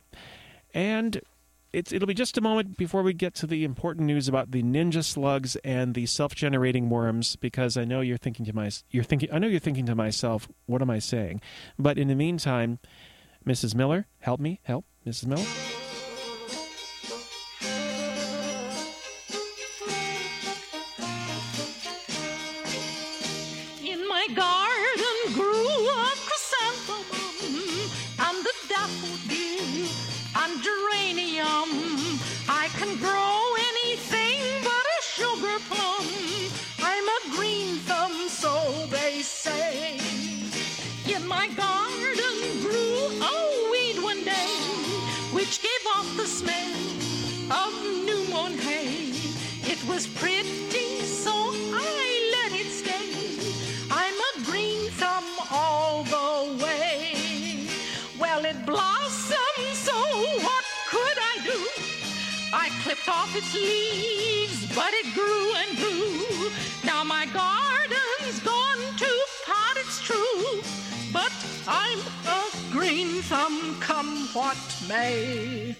And 0.72 1.20
it's, 1.72 1.92
it'll 1.92 2.06
be 2.06 2.14
just 2.14 2.37
a 2.37 2.40
moment 2.40 2.76
before 2.76 3.02
we 3.02 3.12
get 3.12 3.35
to 3.37 3.46
the 3.46 3.64
important 3.64 4.06
news 4.06 4.28
about 4.28 4.50
the 4.50 4.62
ninja 4.62 5.04
slugs 5.04 5.56
and 5.56 5.94
the 5.94 6.06
self-generating 6.06 6.90
worms, 6.90 7.37
because 7.37 7.76
I 7.76 7.85
know 7.85 8.00
you're 8.00 8.18
thinking 8.18 8.44
to 8.46 8.52
my, 8.52 8.70
you're 8.90 9.04
thinking, 9.04 9.28
I 9.33 9.38
know 9.38 9.46
you're 9.46 9.61
thinking 9.61 9.87
to 9.87 9.94
myself, 9.94 10.48
what 10.66 10.83
am 10.83 10.90
I 10.90 10.98
saying? 10.98 11.40
But 11.78 11.98
in 11.98 12.09
the 12.09 12.14
meantime, 12.14 12.78
Mrs. 13.46 13.74
Miller, 13.74 14.06
help 14.20 14.40
me, 14.40 14.61
help, 14.64 14.85
Mrs. 15.06 15.26
Miller. 15.26 15.69
May. 74.88 75.77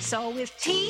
So 0.00 0.36
it's 0.36 0.52
tea 0.62 0.89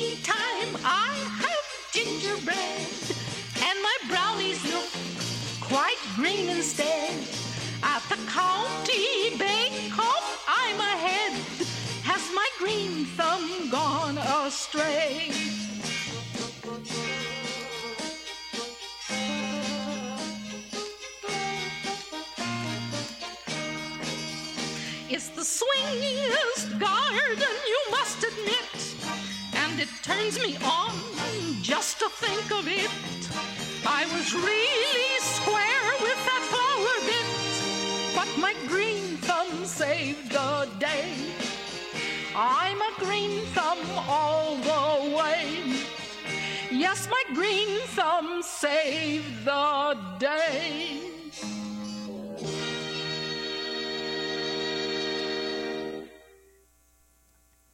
the 25.99 26.77
garden, 26.79 27.55
you 27.67 27.81
must 27.91 28.23
admit. 28.23 28.95
And 29.53 29.79
it 29.79 29.89
turns 30.01 30.39
me 30.41 30.57
on 30.63 30.93
just 31.61 31.99
to 31.99 32.09
think 32.09 32.51
of 32.51 32.67
it. 32.67 32.89
I 33.85 34.05
was 34.13 34.33
really 34.33 35.19
square 35.19 35.91
with 36.01 36.19
that 36.29 36.43
flower 36.51 36.95
bit, 37.09 38.15
but 38.15 38.29
my 38.39 38.53
green 38.67 39.17
thumb 39.17 39.65
saved 39.65 40.31
the 40.31 40.69
day. 40.79 41.13
I'm 42.35 42.79
a 42.81 42.93
green 42.97 43.41
thumb 43.47 43.79
all 44.07 44.55
the 44.55 45.15
way. 45.17 45.61
Yes, 46.71 47.09
my 47.09 47.23
green 47.33 47.79
thumb 47.87 48.41
saved 48.41 49.45
the 49.45 49.97
day. 50.19 51.10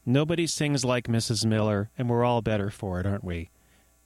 Nobody 0.08 0.46
sings 0.46 0.86
like 0.86 1.06
Mrs. 1.06 1.44
Miller, 1.44 1.90
and 1.98 2.08
we're 2.08 2.24
all 2.24 2.40
better 2.40 2.70
for 2.70 2.98
it, 2.98 3.04
aren't 3.04 3.24
we? 3.24 3.50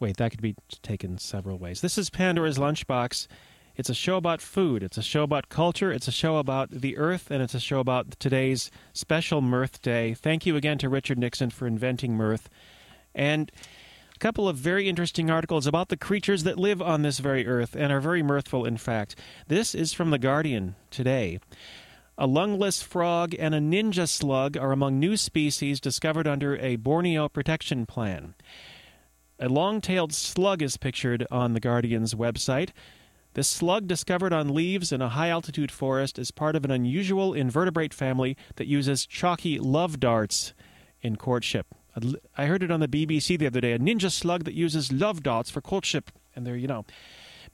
Wait, 0.01 0.17
that 0.17 0.33
could 0.33 0.43
be 0.43 0.57
taken 0.83 1.17
several 1.17 1.59
ways. 1.59 1.81
This 1.81 1.97
is 1.97 2.11
Pandora's 2.11 2.59
Lunchbox. 2.59 3.29
It's 3.77 3.89
a 3.89 3.95
show 3.95 4.17
about 4.17 4.41
food, 4.41 4.83
it's 4.83 4.99
a 4.99 5.03
show 5.03 5.23
about 5.23 5.49
culture, 5.49 5.93
it's 5.93 6.09
a 6.09 6.13
show 6.13 6.39
about 6.39 6.73
the 6.73 6.99
earth, 6.99 7.31
and 7.31 7.41
it's 7.41 7.55
a 7.55 7.61
show 7.61 7.79
about 7.79 8.19
today's 8.19 8.69
special 8.93 9.41
Mirth 9.41 9.81
Day. 9.81 10.13
Thank 10.13 10.45
you 10.45 10.57
again 10.57 10.77
to 10.79 10.89
Richard 10.89 11.21
Nixon 11.21 11.51
for 11.51 11.69
inventing 11.69 12.17
mirth. 12.17 12.51
And 13.15 13.53
a 14.13 14.19
couple 14.19 14.49
of 14.49 14.57
very 14.57 14.89
interesting 14.89 15.31
articles 15.31 15.69
about 15.69 15.89
the 15.89 15.97
creatures 15.97 16.43
that 16.43 16.59
live 16.59 16.83
on 16.83 17.03
this 17.03 17.21
very 17.21 17.47
earth 17.47 17.77
and 17.77 17.93
are 17.93 18.01
very 18.01 18.25
mirthful, 18.25 18.65
in 18.65 18.77
fact. 18.77 19.15
This 19.47 19.73
is 19.73 19.93
from 19.93 20.11
The 20.11 20.19
Guardian 20.19 20.75
today. 20.91 21.39
A 22.19 22.27
lungless 22.27 22.83
frog 22.83 23.35
and 23.39 23.55
a 23.55 23.59
ninja 23.59 24.07
slug 24.07 24.57
are 24.59 24.71
among 24.71 25.01
new 25.01 25.17
species 25.17 25.81
discovered 25.81 26.27
under 26.27 26.57
a 26.59 26.77
Borneo 26.77 27.27
protection 27.29 27.87
plan. 27.87 28.35
A 29.39 29.49
long 29.49 29.81
tailed 29.81 30.13
slug 30.13 30.61
is 30.61 30.77
pictured 30.77 31.27
on 31.31 31.55
The 31.55 31.61
Guardian's 31.61 32.15
website. 32.15 32.71
This 33.33 33.49
slug, 33.49 33.87
discovered 33.87 34.35
on 34.35 34.53
leaves 34.53 34.93
in 34.93 35.01
a 35.01 35.09
high 35.09 35.31
altitude 35.31 35.73
forest, 35.73 36.19
is 36.19 36.31
part 36.31 36.55
of 36.55 36.67
an 36.67 36.71
unusual 36.71 37.33
invertebrate 37.33 37.95
family 37.95 38.37
that 38.57 38.67
uses 38.67 39.07
chalky 39.07 39.59
love 39.59 39.99
darts 39.99 40.53
in 41.01 41.17
courtship. 41.17 41.67
I 42.37 42.45
heard 42.45 42.63
it 42.63 42.71
on 42.71 42.81
the 42.81 42.89
BBC 42.89 43.39
the 43.39 43.47
other 43.47 43.63
day 43.63 43.73
a 43.73 43.79
ninja 43.79 44.11
slug 44.11 44.45
that 44.45 44.55
uses 44.55 44.93
love 44.93 45.23
darts 45.23 45.51
for 45.51 45.63
courtship. 45.63 46.11
And 46.37 46.47
there, 46.47 46.57
you 46.57 46.69
know. 46.69 46.85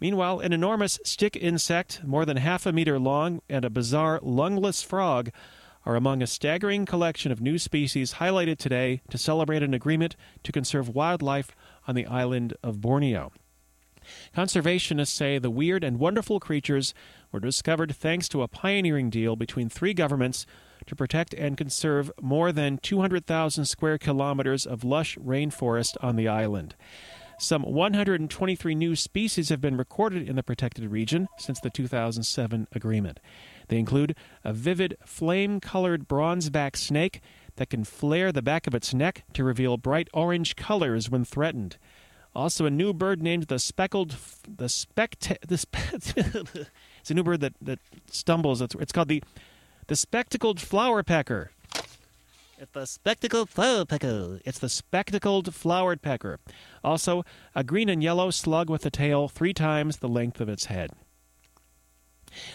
Meanwhile, 0.00 0.40
an 0.40 0.52
enormous 0.52 1.00
stick 1.04 1.37
insect, 1.37 2.04
more 2.04 2.24
than 2.24 2.37
half 2.37 2.66
a 2.66 2.72
meter 2.72 2.98
long, 2.98 3.40
and 3.48 3.64
a 3.64 3.70
bizarre 3.70 4.20
lungless 4.22 4.82
frog 4.82 5.30
are 5.84 5.96
among 5.96 6.22
a 6.22 6.26
staggering 6.26 6.87
collection 6.87 7.32
of 7.32 7.40
new 7.40 7.58
species 7.58 8.14
highlighted 8.14 8.58
today 8.58 9.00
to 9.11 9.18
celebrate 9.18 9.62
an 9.62 9.74
agreement 9.74 10.14
to 10.44 10.52
conserve 10.52 10.94
wildlife 10.94 11.50
on 11.87 11.94
the 11.94 12.06
island 12.06 12.54
of 12.62 12.80
Borneo. 12.80 13.32
Conservationists 14.34 15.08
say 15.08 15.38
the 15.38 15.50
weird 15.50 15.82
and 15.82 15.98
wonderful 15.98 16.40
creatures 16.40 16.94
were 17.32 17.40
discovered 17.40 17.94
thanks 17.94 18.28
to 18.28 18.42
a 18.42 18.48
pioneering 18.48 19.11
deal 19.11 19.37
between 19.37 19.68
three 19.68 19.94
governments 19.94 20.46
to 20.87 20.96
protect 20.96 21.34
and 21.34 21.56
conserve 21.56 22.11
more 22.20 22.52
than 22.52 22.78
200,000 22.78 23.64
square 23.64 23.98
kilometers 23.98 24.64
of 24.64 24.84
lush 24.84 25.16
rainforest 25.18 25.96
on 26.00 26.16
the 26.16 26.28
island. 26.28 26.74
Some 27.40 27.62
123 27.62 28.74
new 28.74 28.96
species 28.96 29.48
have 29.48 29.61
been 29.61 29.77
recorded 29.77 30.29
in 30.29 30.35
the 30.35 30.42
protected 30.42 30.90
region 30.90 31.29
since 31.38 31.61
the 31.61 31.70
2007 31.70 32.66
agreement. 32.72 33.20
They 33.68 33.79
include 33.79 34.16
a 34.42 34.53
vivid 34.53 34.96
flame 35.07 35.61
colored 35.61 36.09
bronzeback 36.09 36.77
snake 36.77 37.20
that 37.55 37.70
can 37.70 37.85
flare 37.85 38.33
the 38.33 38.42
back 38.42 38.66
of 38.66 38.74
its 38.74 38.92
neck 38.92 39.22
to 39.35 39.44
reveal 39.44 39.77
bright 39.77 40.09
orange 40.12 40.57
colors 40.57 41.09
when 41.11 41.24
threatened. 41.24 41.77
Also, 42.35 42.66
a 42.66 42.70
new 42.70 42.92
bird 42.92 43.22
named 43.22 43.44
the 43.44 43.61
speckled 43.61 44.16
the 44.48 44.68
spect 44.68 45.33
the 45.46 45.59
spe- 45.59 45.92
it's 47.01 47.11
a 47.11 47.14
new 47.14 47.22
bird 47.22 47.40
that, 47.40 47.55
that 47.62 47.79
stumbles. 48.11 48.61
It's, 48.61 48.74
it's 48.77 48.92
called 48.92 49.09
the 49.09 49.22
the 49.87 49.96
spectacled 49.96 50.61
flower 50.61 51.05
pecker. 51.05 51.53
It's 52.61 52.73
the 52.73 52.87
spectacled 52.87 53.49
flower 53.49 53.85
pecker. 53.85 54.40
It's 54.44 54.59
the 54.59 54.68
spectacled 54.68 55.55
flowered 55.55 56.03
pecker. 56.03 56.40
Also, 56.83 57.25
a 57.55 57.62
green 57.62 57.88
and 57.88 58.03
yellow 58.03 58.33
slug 58.33 58.68
with 58.68 58.85
a 58.85 58.90
tail 58.90 59.29
three 59.29 59.55
times 59.55 59.99
the 59.99 60.09
length 60.09 60.40
of 60.40 60.49
its 60.49 60.64
head. 60.64 60.90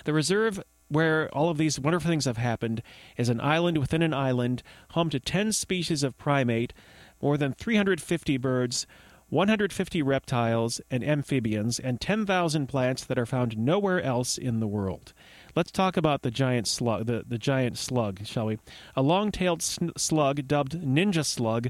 The 0.03 0.11
reserve 0.11 0.61
where 0.89 1.33
all 1.33 1.49
of 1.49 1.57
these 1.57 1.79
wonderful 1.79 2.09
things 2.09 2.25
have 2.25 2.35
happened 2.35 2.83
is 3.15 3.29
an 3.29 3.39
island 3.39 3.77
within 3.77 4.01
an 4.01 4.13
island, 4.13 4.61
home 4.89 5.09
to 5.09 5.21
10 5.21 5.53
species 5.53 6.03
of 6.03 6.17
primate, 6.17 6.73
more 7.21 7.37
than 7.37 7.53
350 7.53 8.35
birds, 8.35 8.85
150 9.29 10.01
reptiles 10.01 10.81
and 10.91 11.01
amphibians, 11.01 11.79
and 11.79 12.01
10,000 12.01 12.67
plants 12.67 13.05
that 13.05 13.17
are 13.17 13.25
found 13.25 13.57
nowhere 13.57 14.01
else 14.01 14.37
in 14.37 14.59
the 14.59 14.67
world. 14.67 15.13
Let's 15.55 15.71
talk 15.71 15.97
about 15.97 16.23
the 16.23 16.31
giant 16.31 16.67
slug, 16.67 17.05
the, 17.05 17.23
the 17.27 17.37
giant 17.37 17.77
slug, 17.77 18.25
shall 18.25 18.47
we? 18.47 18.57
A 18.95 19.03
long-tailed 19.03 19.61
sn- 19.61 19.91
slug 19.95 20.47
dubbed 20.47 20.81
ninja 20.81 21.23
slug 21.23 21.67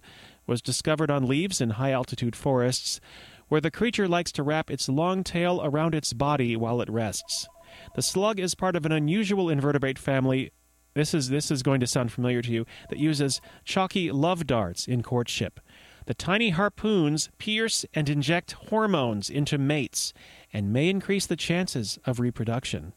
was 0.48 0.62
discovered 0.62 1.12
on 1.12 1.28
leaves 1.28 1.60
in 1.60 1.72
high-altitude 1.72 2.34
forests, 2.34 3.02
where 3.50 3.60
the 3.60 3.72
creature 3.72 4.08
likes 4.08 4.32
to 4.34 4.43
wrap 4.43 4.72
its 4.72 4.88
long 4.88 5.22
tail 5.22 5.60
around 5.62 5.93
its 5.93 6.13
body 6.13 6.56
while 6.56 6.80
it 6.80 6.89
rests. 6.89 7.48
The 7.96 8.02
slug 8.02 8.39
is 8.39 8.56
part 8.56 8.78
of 8.78 8.86
an 8.86 8.93
unusual 8.93 9.50
invertebrate 9.50 10.00
family. 10.00 10.52
This 10.93 11.13
is 11.13 11.30
this 11.30 11.52
is 11.52 11.62
going 11.62 11.82
to 11.82 11.88
sound 11.88 12.12
familiar 12.12 12.41
to 12.41 12.52
you 12.52 12.65
that 12.89 13.00
uses 13.00 13.41
chalky 13.65 14.12
love 14.12 14.48
darts 14.48 14.88
in 14.88 15.04
courtship. 15.04 15.60
The 16.06 16.13
tiny 16.13 16.52
harpoons 16.52 17.30
pierce 17.38 17.86
and 17.93 18.08
inject 18.08 18.54
hormones 18.69 19.30
into 19.30 19.58
mates 19.58 20.13
and 20.54 20.72
may 20.72 20.89
increase 20.89 21.26
the 21.26 21.36
chances 21.36 22.00
of 22.06 22.19
reproduction. 22.19 22.93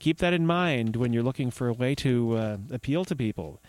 Keep 0.00 0.18
that 0.18 0.32
in 0.32 0.46
mind 0.46 0.96
when 0.96 1.12
you're 1.12 1.22
looking 1.22 1.50
for 1.52 1.68
a 1.68 1.72
way 1.72 1.94
to 1.94 2.34
uh, 2.36 2.56
appeal 2.72 3.04
to 3.04 3.14
people. 3.14 3.60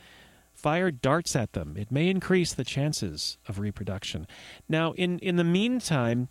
fire 0.54 0.92
darts 0.92 1.36
at 1.36 1.54
them. 1.54 1.76
It 1.76 1.92
may 1.92 2.08
increase 2.08 2.54
the 2.54 2.64
chances 2.64 3.38
of 3.48 3.60
reproduction. 3.60 4.28
Now, 4.70 4.94
in, 4.94 5.20
in 5.20 5.36
the 5.36 5.44
meantime, 5.44 6.30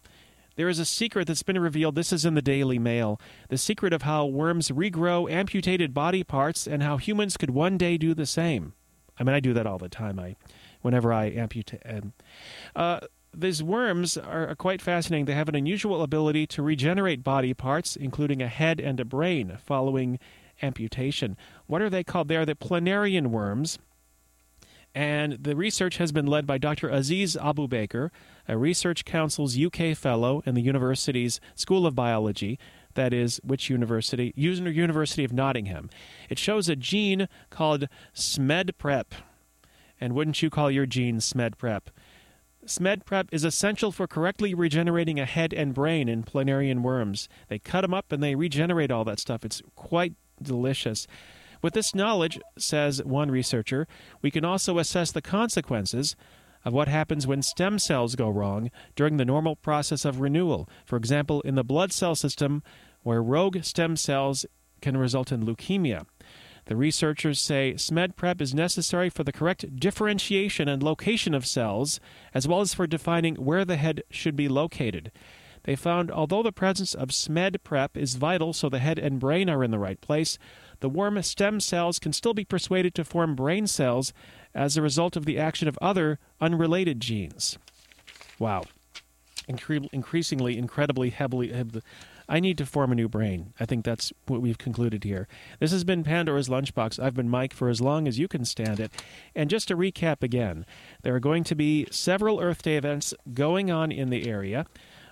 there 0.56 0.68
is 0.68 0.78
a 0.78 0.84
secret 0.84 1.26
that's 1.26 1.42
been 1.42 1.58
revealed. 1.58 1.94
This 1.94 2.12
is 2.12 2.24
in 2.24 2.34
the 2.34 2.42
Daily 2.42 2.78
Mail. 2.78 3.20
The 3.48 3.58
secret 3.58 3.92
of 3.92 4.02
how 4.02 4.26
worms 4.26 4.68
regrow 4.70 5.30
amputated 5.30 5.92
body 5.92 6.22
parts 6.22 6.66
and 6.66 6.82
how 6.82 6.96
humans 6.96 7.36
could 7.36 7.50
one 7.50 7.76
day 7.76 7.96
do 7.96 8.14
the 8.14 8.26
same. 8.26 8.74
I 9.18 9.24
mean, 9.24 9.34
I 9.34 9.40
do 9.40 9.52
that 9.54 9.66
all 9.66 9.78
the 9.78 9.88
time. 9.88 10.18
I, 10.18 10.36
whenever 10.80 11.12
I 11.12 11.26
amputate. 11.26 11.82
Uh, 12.74 13.00
these 13.34 13.62
worms 13.62 14.16
are, 14.16 14.54
quite 14.56 14.82
fascinating. 14.82 15.26
They 15.26 15.34
have 15.34 15.48
an 15.48 15.54
unusual 15.54 16.02
ability 16.02 16.46
to 16.48 16.62
regenerate 16.62 17.22
body 17.22 17.54
parts, 17.54 17.96
including 17.96 18.42
a 18.42 18.48
head 18.48 18.80
and 18.80 18.98
a 18.98 19.04
brain, 19.04 19.58
following 19.64 20.18
amputation. 20.62 21.36
What 21.66 21.80
are 21.80 21.90
they 21.90 22.04
called? 22.04 22.28
They 22.28 22.36
are 22.36 22.46
the 22.46 22.54
planarian 22.54 23.28
worms. 23.28 23.78
And 24.92 25.34
the 25.34 25.54
research 25.54 25.98
has 25.98 26.10
been 26.10 26.26
led 26.26 26.46
by 26.46 26.58
Dr. 26.58 26.88
Aziz 26.88 27.36
Aboobaker, 27.36 28.10
a 28.48 28.58
Research 28.58 29.04
Council's 29.04 29.56
UK 29.56 29.96
Fellow 29.96 30.42
in 30.44 30.56
the 30.56 30.62
university's 30.62 31.40
School 31.54 31.86
of 31.86 31.94
Biology. 31.94 32.58
That 32.94 33.12
is, 33.12 33.40
which 33.44 33.70
university? 33.70 34.32
University 34.34 35.22
of 35.22 35.32
Nottingham. 35.32 35.90
It 36.28 36.40
shows 36.40 36.68
a 36.68 36.74
gene 36.74 37.28
called 37.50 37.86
SMEDPrep. 38.14 39.04
And 40.00 40.14
wouldn't 40.14 40.42
you 40.42 40.50
call 40.50 40.72
your 40.72 40.86
gene 40.86 41.18
SMEDPrep? 42.66 43.02
SMEDPrep 43.04 43.28
is 43.32 43.44
essential 43.44 43.92
for 43.92 44.06
correctly 44.06 44.54
regenerating 44.54 45.18
a 45.18 45.24
head 45.24 45.52
and 45.52 45.74
brain 45.74 46.08
in 46.08 46.22
planarian 46.22 46.82
worms. 46.82 47.28
They 47.48 47.58
cut 47.58 47.82
them 47.82 47.94
up 47.94 48.12
and 48.12 48.22
they 48.22 48.34
regenerate 48.34 48.90
all 48.90 49.04
that 49.04 49.18
stuff. 49.18 49.44
It's 49.44 49.62
quite 49.76 50.14
delicious. 50.42 51.06
With 51.62 51.74
this 51.74 51.94
knowledge, 51.94 52.40
says 52.58 53.02
one 53.04 53.30
researcher, 53.30 53.86
we 54.22 54.30
can 54.30 54.44
also 54.44 54.78
assess 54.78 55.12
the 55.12 55.22
consequences 55.22 56.16
of 56.64 56.72
what 56.72 56.88
happens 56.88 57.26
when 57.26 57.42
stem 57.42 57.78
cells 57.78 58.14
go 58.14 58.28
wrong 58.28 58.70
during 58.96 59.16
the 59.16 59.24
normal 59.24 59.56
process 59.56 60.04
of 60.04 60.20
renewal. 60.20 60.68
For 60.84 60.96
example, 60.96 61.40
in 61.42 61.54
the 61.54 61.64
blood 61.64 61.92
cell 61.92 62.14
system, 62.14 62.62
where 63.02 63.22
rogue 63.22 63.62
stem 63.62 63.96
cells 63.96 64.46
can 64.80 64.96
result 64.96 65.32
in 65.32 65.44
leukemia. 65.44 66.06
The 66.70 66.76
researchers 66.76 67.40
say 67.40 67.74
SMEDPrep 67.76 68.40
is 68.40 68.54
necessary 68.54 69.10
for 69.10 69.24
the 69.24 69.32
correct 69.32 69.80
differentiation 69.80 70.68
and 70.68 70.84
location 70.84 71.34
of 71.34 71.44
cells, 71.44 71.98
as 72.32 72.46
well 72.46 72.60
as 72.60 72.74
for 72.74 72.86
defining 72.86 73.34
where 73.34 73.64
the 73.64 73.76
head 73.76 74.04
should 74.08 74.36
be 74.36 74.48
located. 74.48 75.10
They 75.64 75.74
found 75.74 76.12
although 76.12 76.44
the 76.44 76.52
presence 76.52 76.94
of 76.94 77.08
SMEDPrep 77.08 77.96
is 77.96 78.14
vital 78.14 78.52
so 78.52 78.68
the 78.68 78.78
head 78.78 79.00
and 79.00 79.18
brain 79.18 79.50
are 79.50 79.64
in 79.64 79.72
the 79.72 79.80
right 79.80 80.00
place, 80.00 80.38
the 80.78 80.88
worm 80.88 81.20
stem 81.22 81.58
cells 81.58 81.98
can 81.98 82.12
still 82.12 82.34
be 82.34 82.44
persuaded 82.44 82.94
to 82.94 83.04
form 83.04 83.34
brain 83.34 83.66
cells 83.66 84.12
as 84.54 84.76
a 84.76 84.82
result 84.82 85.16
of 85.16 85.24
the 85.24 85.40
action 85.40 85.66
of 85.66 85.76
other 85.82 86.20
unrelated 86.40 87.00
genes. 87.00 87.58
Wow. 88.38 88.62
Incre- 89.48 89.88
increasingly, 89.92 90.56
incredibly 90.56 91.10
heavily. 91.10 91.52
I 92.30 92.38
need 92.38 92.56
to 92.58 92.64
form 92.64 92.92
a 92.92 92.94
new 92.94 93.08
brain. 93.08 93.52
I 93.58 93.66
think 93.66 93.84
that's 93.84 94.12
what 94.26 94.40
we've 94.40 94.56
concluded 94.56 95.02
here. 95.02 95.26
This 95.58 95.72
has 95.72 95.82
been 95.82 96.04
Pandora's 96.04 96.48
Lunchbox. 96.48 97.02
I've 97.02 97.14
been 97.14 97.28
Mike 97.28 97.52
for 97.52 97.68
as 97.68 97.80
long 97.80 98.06
as 98.06 98.20
you 98.20 98.28
can 98.28 98.44
stand 98.44 98.78
it. 98.78 98.92
And 99.34 99.50
just 99.50 99.66
to 99.68 99.76
recap 99.76 100.22
again, 100.22 100.64
there 101.02 101.14
are 101.16 101.20
going 101.20 101.42
to 101.42 101.56
be 101.56 101.88
several 101.90 102.40
Earth 102.40 102.62
Day 102.62 102.76
events 102.76 103.12
going 103.34 103.72
on 103.72 103.90
in 103.90 104.10
the 104.10 104.28
area. 104.28 104.64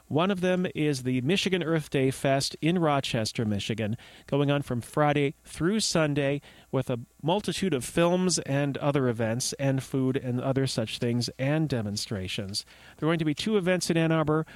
One 0.06 0.30
of 0.30 0.40
them 0.40 0.66
is 0.76 1.02
the 1.02 1.20
Michigan 1.20 1.62
Earth 1.62 1.90
Day 1.90 2.10
Fest 2.12 2.56
in 2.62 2.78
Rochester, 2.78 3.44
Michigan, 3.44 3.96
going 4.26 4.50
on 4.50 4.62
from 4.62 4.80
Friday 4.80 5.34
through 5.44 5.80
Sunday 5.80 6.40
with 6.70 6.88
a 6.88 7.00
multitude 7.20 7.74
of 7.74 7.84
films 7.84 8.38
and 8.38 8.78
other 8.78 9.08
events 9.08 9.52
and 9.54 9.82
food 9.82 10.16
and 10.16 10.40
other 10.40 10.66
such 10.66 10.98
things 10.98 11.28
and 11.38 11.68
demonstrations. 11.68 12.64
There 12.96 13.06
are 13.06 13.10
going 13.10 13.18
to 13.18 13.24
be 13.26 13.34
two 13.34 13.58
events 13.58 13.90
in 13.90 13.98
Ann 13.98 14.12
Arbor 14.12 14.46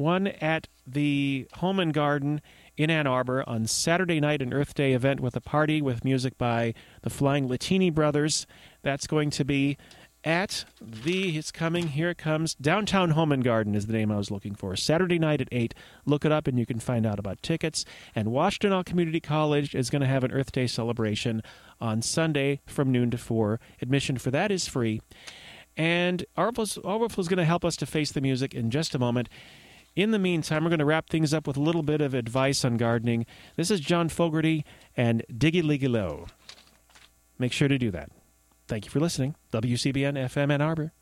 one 0.00 0.28
at 0.28 0.66
the 0.86 1.46
Home 1.56 1.78
and 1.78 1.92
Garden 1.92 2.40
in 2.76 2.90
Ann 2.90 3.06
Arbor 3.06 3.44
on 3.46 3.66
Saturday 3.66 4.18
night, 4.18 4.40
an 4.40 4.54
Earth 4.54 4.72
Day 4.72 4.94
event 4.94 5.20
with 5.20 5.36
a 5.36 5.42
party 5.42 5.82
with 5.82 6.04
music 6.04 6.38
by 6.38 6.72
the 7.02 7.10
Flying 7.10 7.48
Latini 7.48 7.90
Brothers. 7.94 8.46
That's 8.82 9.06
going 9.06 9.28
to 9.30 9.44
be 9.44 9.76
at 10.24 10.64
the 10.80 11.38
it's 11.38 11.50
coming 11.50 11.88
here 11.88 12.10
it 12.10 12.18
comes 12.18 12.54
downtown 12.54 13.10
home 13.10 13.32
and 13.32 13.42
garden 13.42 13.74
is 13.74 13.86
the 13.86 13.92
name 13.94 14.12
i 14.12 14.16
was 14.16 14.30
looking 14.30 14.54
for. 14.54 14.76
Saturday 14.76 15.18
night 15.18 15.40
at 15.40 15.48
8 15.50 15.72
look 16.04 16.26
it 16.26 16.32
up 16.32 16.46
and 16.46 16.58
you 16.58 16.66
can 16.66 16.78
find 16.78 17.06
out 17.06 17.18
about 17.18 17.42
tickets. 17.42 17.86
And 18.14 18.28
washtenaw 18.28 18.84
community 18.84 19.20
college 19.20 19.74
is 19.74 19.88
going 19.88 20.02
to 20.02 20.08
have 20.08 20.22
an 20.24 20.32
earth 20.32 20.52
day 20.52 20.66
celebration 20.66 21.42
on 21.80 22.02
sunday 22.02 22.60
from 22.66 22.92
noon 22.92 23.10
to 23.12 23.18
4 23.18 23.60
admission 23.80 24.18
for 24.18 24.30
that 24.30 24.50
is 24.50 24.68
free. 24.68 25.00
And 25.74 26.26
Arwulf 26.36 27.18
is 27.18 27.28
going 27.28 27.38
to 27.38 27.44
help 27.44 27.64
us 27.64 27.76
to 27.76 27.86
face 27.86 28.12
the 28.12 28.20
music 28.20 28.54
in 28.54 28.70
just 28.70 28.94
a 28.94 28.98
moment 28.98 29.30
in 30.00 30.12
the 30.12 30.18
meantime, 30.18 30.64
we're 30.64 30.70
going 30.70 30.78
to 30.78 30.86
wrap 30.86 31.10
things 31.10 31.34
up 31.34 31.46
with 31.46 31.58
a 31.58 31.60
little 31.60 31.82
bit 31.82 32.00
of 32.00 32.14
advice 32.14 32.64
on 32.64 32.78
gardening. 32.78 33.26
This 33.56 33.70
is 33.70 33.80
John 33.80 34.08
Fogerty 34.08 34.64
and 34.96 35.22
Diggy 35.30 35.62
Liggy 35.62 35.90
Lo. 35.90 36.26
Make 37.38 37.52
sure 37.52 37.68
to 37.68 37.76
do 37.76 37.90
that. 37.90 38.10
Thank 38.66 38.86
you 38.86 38.90
for 38.90 39.00
listening. 39.00 39.36
WCBN 39.52 40.14
FM 40.14 40.52
Ann 40.52 40.62
Arbor. 40.62 40.92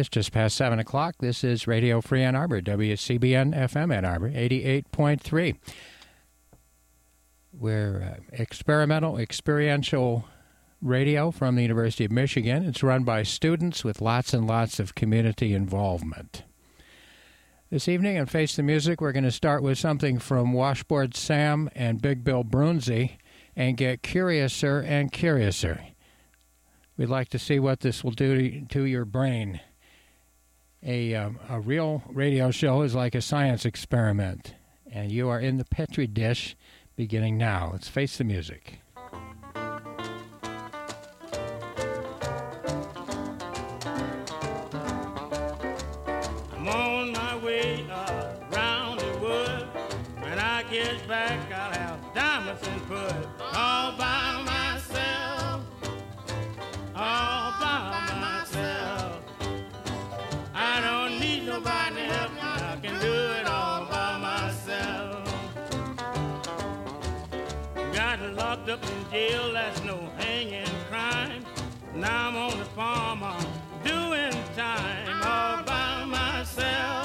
It's 0.00 0.08
just 0.08 0.32
past 0.32 0.56
7 0.56 0.78
o'clock. 0.78 1.16
This 1.18 1.44
is 1.44 1.66
Radio 1.66 2.00
Free 2.00 2.22
Ann 2.22 2.34
Arbor, 2.34 2.62
WCBN 2.62 3.54
FM 3.54 3.94
Ann 3.94 4.06
Arbor, 4.06 4.30
88.3. 4.30 5.58
We're 7.52 8.16
uh, 8.16 8.22
experimental, 8.32 9.18
experiential 9.18 10.24
radio 10.80 11.30
from 11.30 11.54
the 11.54 11.60
University 11.60 12.06
of 12.06 12.12
Michigan. 12.12 12.64
It's 12.64 12.82
run 12.82 13.04
by 13.04 13.24
students 13.24 13.84
with 13.84 14.00
lots 14.00 14.32
and 14.32 14.46
lots 14.46 14.80
of 14.80 14.94
community 14.94 15.52
involvement. 15.52 16.44
This 17.68 17.86
evening 17.86 18.18
on 18.18 18.24
Face 18.24 18.56
the 18.56 18.62
Music, 18.62 19.02
we're 19.02 19.12
going 19.12 19.24
to 19.24 19.30
start 19.30 19.62
with 19.62 19.76
something 19.76 20.18
from 20.18 20.54
Washboard 20.54 21.14
Sam 21.14 21.68
and 21.74 22.00
Big 22.00 22.24
Bill 22.24 22.42
Broonzy 22.42 23.18
and 23.54 23.76
get 23.76 24.02
curiouser 24.02 24.80
and 24.80 25.12
curiouser. 25.12 25.88
We'd 26.96 27.10
like 27.10 27.28
to 27.28 27.38
see 27.38 27.58
what 27.58 27.80
this 27.80 28.02
will 28.02 28.12
do 28.12 28.62
to 28.64 28.84
your 28.84 29.04
brain. 29.04 29.60
A, 30.82 31.14
um, 31.14 31.38
a 31.48 31.60
real 31.60 32.02
radio 32.08 32.50
show 32.50 32.80
is 32.82 32.94
like 32.94 33.14
a 33.14 33.20
science 33.20 33.66
experiment, 33.66 34.54
and 34.90 35.12
you 35.12 35.28
are 35.28 35.38
in 35.38 35.58
the 35.58 35.64
Petri 35.66 36.06
dish 36.06 36.56
beginning 36.96 37.36
now. 37.36 37.70
Let's 37.72 37.88
face 37.88 38.16
the 38.16 38.24
music. 38.24 38.80
I'm 46.52 46.68
on 46.68 47.12
my 47.12 47.36
way 47.44 47.84
around 47.90 49.00
the 49.00 49.20
I 50.60 50.62
get 50.70 51.06
back, 51.08 51.52
I'll 51.52 51.59
up 69.28 69.52
that's 69.52 69.82
no 69.84 69.98
hanging 70.18 70.64
crime. 70.88 71.44
Now 71.94 72.28
I'm 72.28 72.36
on 72.36 72.58
the 72.58 72.64
farm, 72.64 73.22
I'm 73.22 73.46
doing 73.84 74.32
time 74.56 75.22
all 75.22 75.62
by 75.64 76.04
myself. 76.04 76.99